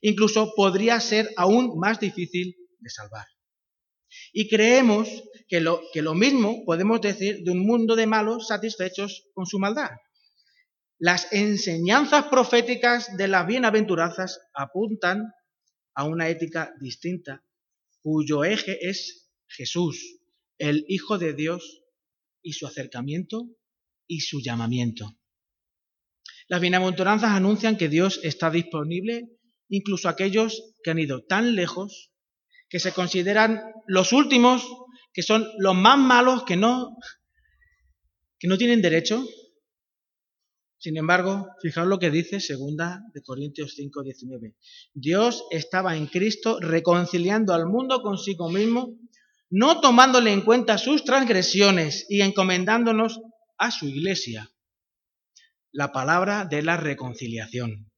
Incluso 0.00 0.52
podría 0.54 0.98
ser 1.00 1.30
aún 1.36 1.78
más 1.78 2.00
difícil 2.00 2.56
de 2.78 2.90
salvar. 2.90 3.26
Y 4.32 4.48
creemos 4.48 5.08
que 5.48 5.60
lo, 5.60 5.80
que 5.92 6.02
lo 6.02 6.14
mismo 6.14 6.64
podemos 6.64 7.00
decir 7.00 7.42
de 7.44 7.50
un 7.50 7.66
mundo 7.66 7.96
de 7.96 8.06
malos 8.06 8.48
satisfechos 8.48 9.28
con 9.34 9.46
su 9.46 9.58
maldad. 9.58 9.90
Las 10.98 11.32
enseñanzas 11.32 12.26
proféticas 12.26 13.16
de 13.16 13.28
las 13.28 13.46
bienaventuranzas 13.46 14.40
apuntan 14.54 15.32
a 15.94 16.04
una 16.04 16.28
ética 16.28 16.72
distinta, 16.80 17.44
cuyo 18.00 18.44
eje 18.44 18.88
es 18.88 19.30
Jesús, 19.48 20.20
el 20.58 20.84
Hijo 20.88 21.18
de 21.18 21.34
Dios, 21.34 21.82
y 22.42 22.52
su 22.52 22.66
acercamiento 22.66 23.48
y 24.06 24.20
su 24.20 24.40
llamamiento. 24.40 25.16
Las 26.48 26.60
bienaventuranzas 26.60 27.30
anuncian 27.30 27.76
que 27.76 27.88
Dios 27.88 28.20
está 28.22 28.50
disponible 28.50 29.28
incluso 29.68 30.08
a 30.08 30.12
aquellos 30.12 30.74
que 30.82 30.90
han 30.90 30.98
ido 30.98 31.24
tan 31.24 31.54
lejos 31.54 32.11
que 32.72 32.80
se 32.80 32.92
consideran 32.92 33.60
los 33.86 34.14
últimos, 34.14 34.66
que 35.12 35.22
son 35.22 35.46
los 35.58 35.74
más 35.74 35.98
malos, 35.98 36.44
que 36.44 36.56
no, 36.56 36.96
que 38.38 38.48
no 38.48 38.56
tienen 38.56 38.80
derecho. 38.80 39.22
Sin 40.78 40.96
embargo, 40.96 41.48
fijaos 41.60 41.86
lo 41.86 41.98
que 41.98 42.10
dice 42.10 42.40
segunda 42.40 43.02
de 43.12 43.20
Corintios 43.20 43.74
5, 43.76 44.02
19. 44.02 44.56
Dios 44.94 45.44
estaba 45.50 45.98
en 45.98 46.06
Cristo 46.06 46.60
reconciliando 46.60 47.52
al 47.52 47.66
mundo 47.66 48.00
consigo 48.00 48.48
mismo, 48.48 48.96
no 49.50 49.82
tomándole 49.82 50.32
en 50.32 50.40
cuenta 50.40 50.78
sus 50.78 51.04
transgresiones 51.04 52.06
y 52.08 52.22
encomendándonos 52.22 53.20
a 53.58 53.70
su 53.70 53.86
iglesia. 53.86 54.50
La 55.72 55.92
palabra 55.92 56.46
de 56.46 56.62
la 56.62 56.78
reconciliación. 56.78 57.91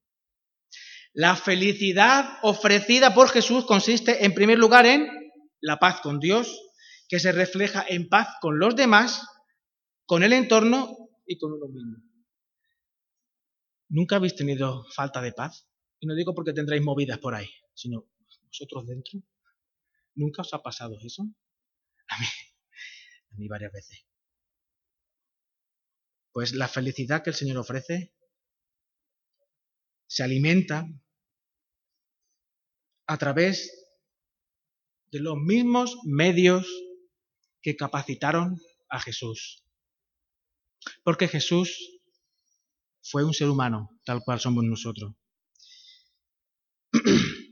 La 1.15 1.37
felicidad 1.37 2.39
ofrecida 2.41 3.13
por 3.13 3.29
Jesús 3.29 3.65
consiste 3.65 4.25
en 4.25 4.33
primer 4.33 4.59
lugar 4.59 4.85
en 4.85 5.07
la 5.61 5.77
paz 5.77 6.01
con 6.01 6.19
Dios, 6.19 6.61
que 7.07 7.21
se 7.21 7.31
refleja 7.31 7.85
en 7.87 8.09
paz 8.09 8.35
con 8.41 8.59
los 8.59 8.75
demás, 8.75 9.25
con 10.05 10.23
el 10.23 10.33
entorno 10.33 10.93
y 11.25 11.37
con 11.37 11.53
uno 11.53 11.69
mismo. 11.69 11.99
¿Nunca 13.87 14.17
habéis 14.17 14.35
tenido 14.35 14.83
falta 14.93 15.21
de 15.21 15.31
paz? 15.31 15.65
Y 16.01 16.07
no 16.07 16.15
digo 16.15 16.35
porque 16.35 16.51
tendréis 16.51 16.83
movidas 16.83 17.19
por 17.19 17.33
ahí, 17.33 17.47
sino 17.73 18.09
vosotros 18.47 18.85
dentro. 18.85 19.21
¿Nunca 20.15 20.41
os 20.41 20.53
ha 20.53 20.61
pasado 20.61 20.97
eso? 21.01 21.23
A 22.09 22.19
mí, 22.19 22.27
a 23.31 23.35
mí 23.37 23.47
varias 23.47 23.71
veces. 23.71 24.05
Pues 26.33 26.53
la 26.53 26.67
felicidad 26.67 27.23
que 27.23 27.29
el 27.29 27.35
Señor 27.35 27.57
ofrece 27.57 28.13
se 30.07 30.21
alimenta 30.21 30.85
a 33.07 33.17
través 33.17 33.71
de 35.11 35.19
los 35.19 35.37
mismos 35.37 35.97
medios 36.03 36.67
que 37.61 37.75
capacitaron 37.75 38.59
a 38.89 38.99
Jesús. 38.99 39.63
Porque 41.03 41.27
Jesús 41.27 41.99
fue 43.01 43.23
un 43.23 43.33
ser 43.33 43.49
humano, 43.49 43.89
tal 44.05 44.21
cual 44.23 44.39
somos 44.39 44.63
nosotros. 44.63 45.13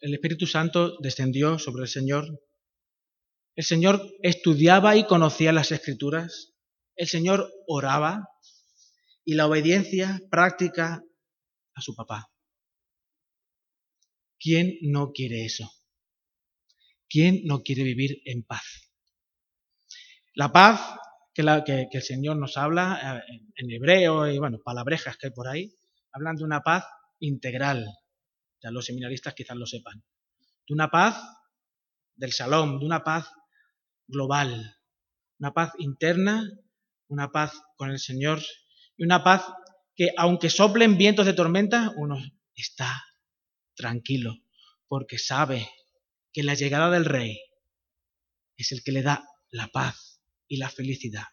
El 0.00 0.14
Espíritu 0.14 0.46
Santo 0.46 0.96
descendió 1.00 1.58
sobre 1.58 1.82
el 1.82 1.88
Señor. 1.88 2.40
El 3.56 3.64
Señor 3.64 4.00
estudiaba 4.22 4.94
y 4.96 5.04
conocía 5.06 5.52
las 5.52 5.72
escrituras. 5.72 6.54
El 6.94 7.08
Señor 7.08 7.50
oraba 7.66 8.28
y 9.24 9.34
la 9.34 9.46
obediencia 9.46 10.20
práctica 10.30 11.02
a 11.74 11.80
su 11.80 11.96
papá. 11.96 12.30
¿Quién 14.38 14.78
no 14.82 15.12
quiere 15.12 15.44
eso? 15.44 15.70
¿Quién 17.08 17.42
no 17.44 17.62
quiere 17.62 17.82
vivir 17.82 18.20
en 18.24 18.44
paz? 18.44 18.92
La 20.34 20.52
paz 20.52 20.98
que, 21.34 21.88
el 21.90 22.02
Señor 22.02 22.36
nos 22.36 22.56
habla 22.56 23.22
eh, 23.28 23.40
en 23.56 23.70
hebreo 23.70 24.28
y, 24.28 24.38
bueno, 24.38 24.58
palabrejas 24.64 25.16
que 25.16 25.28
hay 25.28 25.32
por 25.32 25.48
ahí, 25.48 25.72
hablan 26.12 26.36
de 26.36 26.44
una 26.44 26.60
paz 26.60 26.84
integral. 27.20 27.86
Ya 28.62 28.70
los 28.70 28.86
seminaristas 28.86 29.34
quizás 29.34 29.56
lo 29.56 29.66
sepan. 29.66 30.02
De 30.66 30.74
una 30.74 30.88
paz 30.88 31.20
del 32.14 32.32
salón, 32.32 32.78
de 32.78 32.86
una 32.86 33.04
paz 33.04 33.30
global, 34.06 34.76
una 35.38 35.52
paz 35.52 35.72
interna, 35.78 36.44
una 37.08 37.30
paz 37.30 37.60
con 37.76 37.90
el 37.90 37.98
Señor 37.98 38.40
y 38.96 39.04
una 39.04 39.22
paz 39.22 39.44
que 39.94 40.12
aunque 40.16 40.50
soplen 40.50 40.98
vientos 40.98 41.26
de 41.26 41.32
tormenta, 41.32 41.92
uno 41.96 42.16
está 42.54 43.02
tranquilo, 43.78 44.36
porque 44.88 45.18
sabe 45.18 45.70
que 46.32 46.42
la 46.42 46.54
llegada 46.54 46.90
del 46.90 47.06
rey 47.06 47.38
es 48.56 48.72
el 48.72 48.82
que 48.82 48.92
le 48.92 49.02
da 49.02 49.26
la 49.50 49.68
paz 49.68 50.20
y 50.48 50.58
la 50.58 50.68
felicidad. 50.68 51.24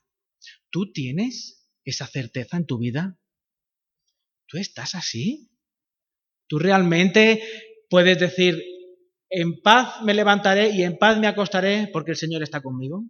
¿Tú 0.69 0.93
tienes 0.93 1.67
esa 1.83 2.07
certeza 2.07 2.55
en 2.55 2.65
tu 2.65 2.77
vida? 2.77 3.19
¿Tú 4.47 4.57
estás 4.57 4.95
así? 4.95 5.49
¿Tú 6.47 6.59
realmente 6.59 7.41
puedes 7.89 8.19
decir, 8.19 8.63
en 9.29 9.61
paz 9.61 10.01
me 10.03 10.13
levantaré 10.13 10.69
y 10.69 10.83
en 10.83 10.97
paz 10.97 11.17
me 11.17 11.27
acostaré 11.27 11.89
porque 11.91 12.11
el 12.11 12.17
Señor 12.17 12.43
está 12.43 12.61
conmigo? 12.61 13.03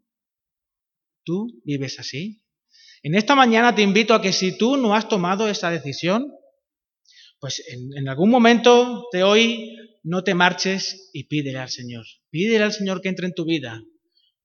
¿Tú 1.24 1.62
vives 1.65 2.00
así? 2.00 2.41
En 3.04 3.15
esta 3.15 3.36
mañana 3.36 3.76
te 3.76 3.82
invito 3.82 4.13
a 4.13 4.21
que 4.21 4.32
si 4.32 4.58
tú 4.58 4.78
no 4.78 4.95
has 4.95 5.10
tomado 5.10 5.50
esa 5.50 5.69
decisión, 5.69 6.32
pues 7.39 7.63
en, 7.67 8.08
algún 8.08 8.30
momento 8.30 9.08
de 9.12 9.24
hoy 9.24 9.78
no 10.04 10.24
te 10.24 10.34
marches 10.34 11.10
y 11.13 11.26
pídele 11.26 11.60
al 11.60 11.69
Señor. 11.69 12.06
Pídele 12.30 12.63
al 12.63 12.74
Señor 12.74 13.02
que 13.02 13.10
entre 13.10 13.28
en 13.28 13.34
tu 13.34 13.45
vida. 13.45 13.82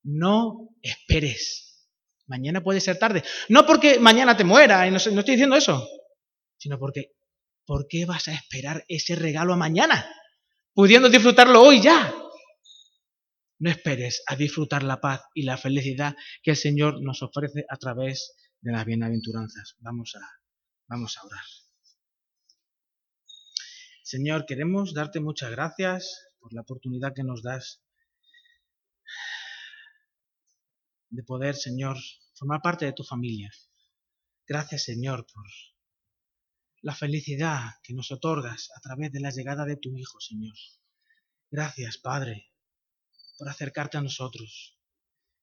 No 0.03 0.71
esperes. 0.83 1.89
Mañana 2.27 2.63
puede 2.63 2.81
ser 2.81 2.99
tarde. 2.99 3.23
No 3.49 3.67
porque 3.67 3.99
mañana 3.99 4.37
te 4.37 4.45
muera, 4.45 4.87
y 4.87 4.91
no, 4.91 4.99
no 5.13 5.21
estoy 5.21 5.35
diciendo 5.35 5.57
eso, 5.57 5.87
sino 6.57 6.79
porque, 6.79 7.13
¿por 7.65 7.87
qué 7.89 8.07
vas 8.07 8.29
a 8.29 8.35
esperar 8.35 8.85
ese 8.89 9.17
regalo 9.17 9.53
a 9.53 9.57
mañana? 9.57 10.09
Pudiendo 10.73 11.09
disfrutarlo 11.09 11.63
hoy 11.63 11.81
ya. 11.83 12.15
No 13.59 13.71
esperes 13.71 14.23
a 14.27 14.37
disfrutar 14.37 14.83
la 14.83 15.01
paz 15.01 15.21
y 15.35 15.43
la 15.43 15.59
felicidad 15.59 16.15
que 16.43 16.53
el 16.53 16.57
Señor 16.57 17.03
nos 17.03 17.23
ofrece 17.23 17.67
a 17.69 17.77
través 17.77 18.35
de 18.61 18.73
las 18.73 18.87
bienaventuranzas. 18.87 19.77
Vamos 19.81 20.15
a, 20.17 20.21
vamos 20.89 21.19
a 21.19 21.27
orar. 21.27 21.45
Señor, 24.13 24.45
queremos 24.45 24.93
darte 24.93 25.21
muchas 25.21 25.53
gracias 25.53 26.27
por 26.41 26.53
la 26.53 26.63
oportunidad 26.63 27.15
que 27.15 27.23
nos 27.23 27.45
das 27.45 27.81
de 31.11 31.23
poder, 31.23 31.55
Señor, 31.55 31.97
formar 32.35 32.61
parte 32.61 32.87
de 32.87 32.93
tu 32.93 33.05
familia. 33.05 33.49
Gracias, 34.49 34.83
Señor, 34.83 35.29
por 35.33 35.47
la 36.83 36.93
felicidad 36.93 37.75
que 37.85 37.95
nos 37.95 38.11
otorgas 38.11 38.71
a 38.77 38.81
través 38.81 39.13
de 39.13 39.21
la 39.21 39.31
llegada 39.31 39.65
de 39.65 39.77
tu 39.77 39.97
Hijo, 39.97 40.19
Señor. 40.19 40.57
Gracias, 41.49 41.99
Padre, 41.99 42.51
por 43.39 43.49
acercarte 43.49 43.99
a 43.99 44.03
nosotros. 44.03 44.77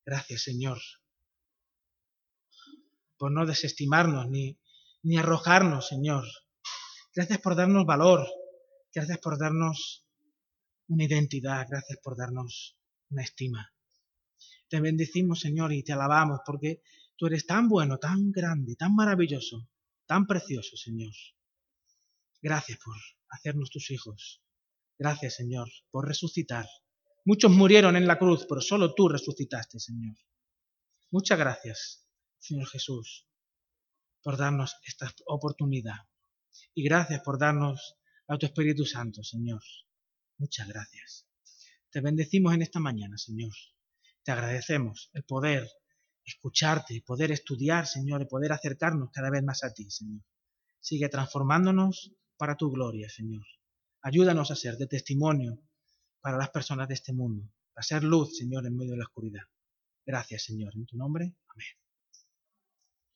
Gracias, 0.06 0.44
Señor, 0.44 0.82
por 3.18 3.32
no 3.32 3.46
desestimarnos 3.46 4.28
ni, 4.28 4.60
ni 5.04 5.18
arrojarnos, 5.18 5.88
Señor. 5.88 6.26
Gracias 7.16 7.40
por 7.40 7.56
darnos 7.56 7.86
valor, 7.86 8.28
Gracias 8.98 9.20
por 9.20 9.38
darnos 9.38 10.08
una 10.88 11.04
identidad, 11.04 11.68
gracias 11.70 12.00
por 12.02 12.18
darnos 12.18 12.80
una 13.12 13.22
estima. 13.22 13.72
Te 14.68 14.82
bendecimos, 14.82 15.40
Señor, 15.40 15.72
y 15.72 15.84
te 15.84 15.94
alabamos 15.94 16.40
porque 16.44 16.82
tú 17.16 17.28
eres 17.28 17.46
tan 17.46 17.70
bueno, 17.70 18.00
tan 18.00 18.32
grande, 18.32 18.76
tan 18.76 18.96
maravilloso, 18.96 19.70
tan 20.08 20.26
precioso, 20.26 20.76
Señor. 20.78 21.14
Gracias 22.42 22.80
por 22.84 22.96
hacernos 23.30 23.70
tus 23.70 23.92
hijos. 23.92 24.42
Gracias, 24.98 25.36
Señor, 25.36 25.70
por 25.92 26.08
resucitar. 26.08 26.66
Muchos 27.24 27.52
murieron 27.52 27.96
en 27.98 28.08
la 28.08 28.18
cruz, 28.18 28.48
pero 28.50 28.62
solo 28.62 28.96
tú 28.96 29.10
resucitaste, 29.10 29.80
Señor. 29.80 30.16
Muchas 31.12 31.38
gracias, 31.38 32.04
Señor 32.40 32.68
Jesús, 32.68 33.28
por 34.24 34.38
darnos 34.38 34.76
esta 34.88 35.14
oportunidad. 35.28 36.00
Y 36.74 36.84
gracias 36.84 37.22
por 37.22 37.38
darnos 37.38 37.97
a 38.28 38.38
tu 38.38 38.46
Espíritu 38.46 38.86
Santo, 38.86 39.24
Señor. 39.24 39.62
Muchas 40.38 40.68
gracias. 40.68 41.28
Te 41.90 42.02
bendecimos 42.02 42.54
en 42.54 42.62
esta 42.62 42.80
mañana, 42.80 43.18
Señor. 43.18 43.54
Te 44.24 44.32
agradecemos 44.32 45.10
el 45.14 45.24
poder 45.24 45.68
escucharte, 46.26 47.02
poder 47.06 47.32
estudiar, 47.32 47.88
Señor, 47.88 48.22
y 48.22 48.26
poder 48.26 48.52
acercarnos 48.52 49.10
cada 49.12 49.30
vez 49.30 49.44
más 49.44 49.64
a 49.64 49.74
ti, 49.74 49.90
Señor. 49.90 50.24
Sigue 50.80 51.08
transformándonos 51.08 52.14
para 52.36 52.58
tu 52.58 52.70
gloria, 52.70 53.10
Señor. 53.10 53.46
Ayúdanos 54.02 54.52
a 54.52 54.56
ser 54.56 54.76
de 54.76 54.88
testimonio 54.88 55.60
para 56.20 56.38
las 56.38 56.50
personas 56.50 56.88
de 56.90 56.96
este 56.96 57.14
mundo, 57.14 57.50
a 57.76 57.82
ser 57.82 58.04
luz, 58.04 58.38
Señor, 58.38 58.66
en 58.68 58.76
medio 58.76 58.92
de 58.92 58.98
la 58.98 59.06
oscuridad. 59.06 59.44
Gracias, 60.06 60.44
Señor. 60.44 60.76
En 60.76 60.86
tu 60.86 60.98
nombre, 60.98 61.34
amén. 61.48 61.87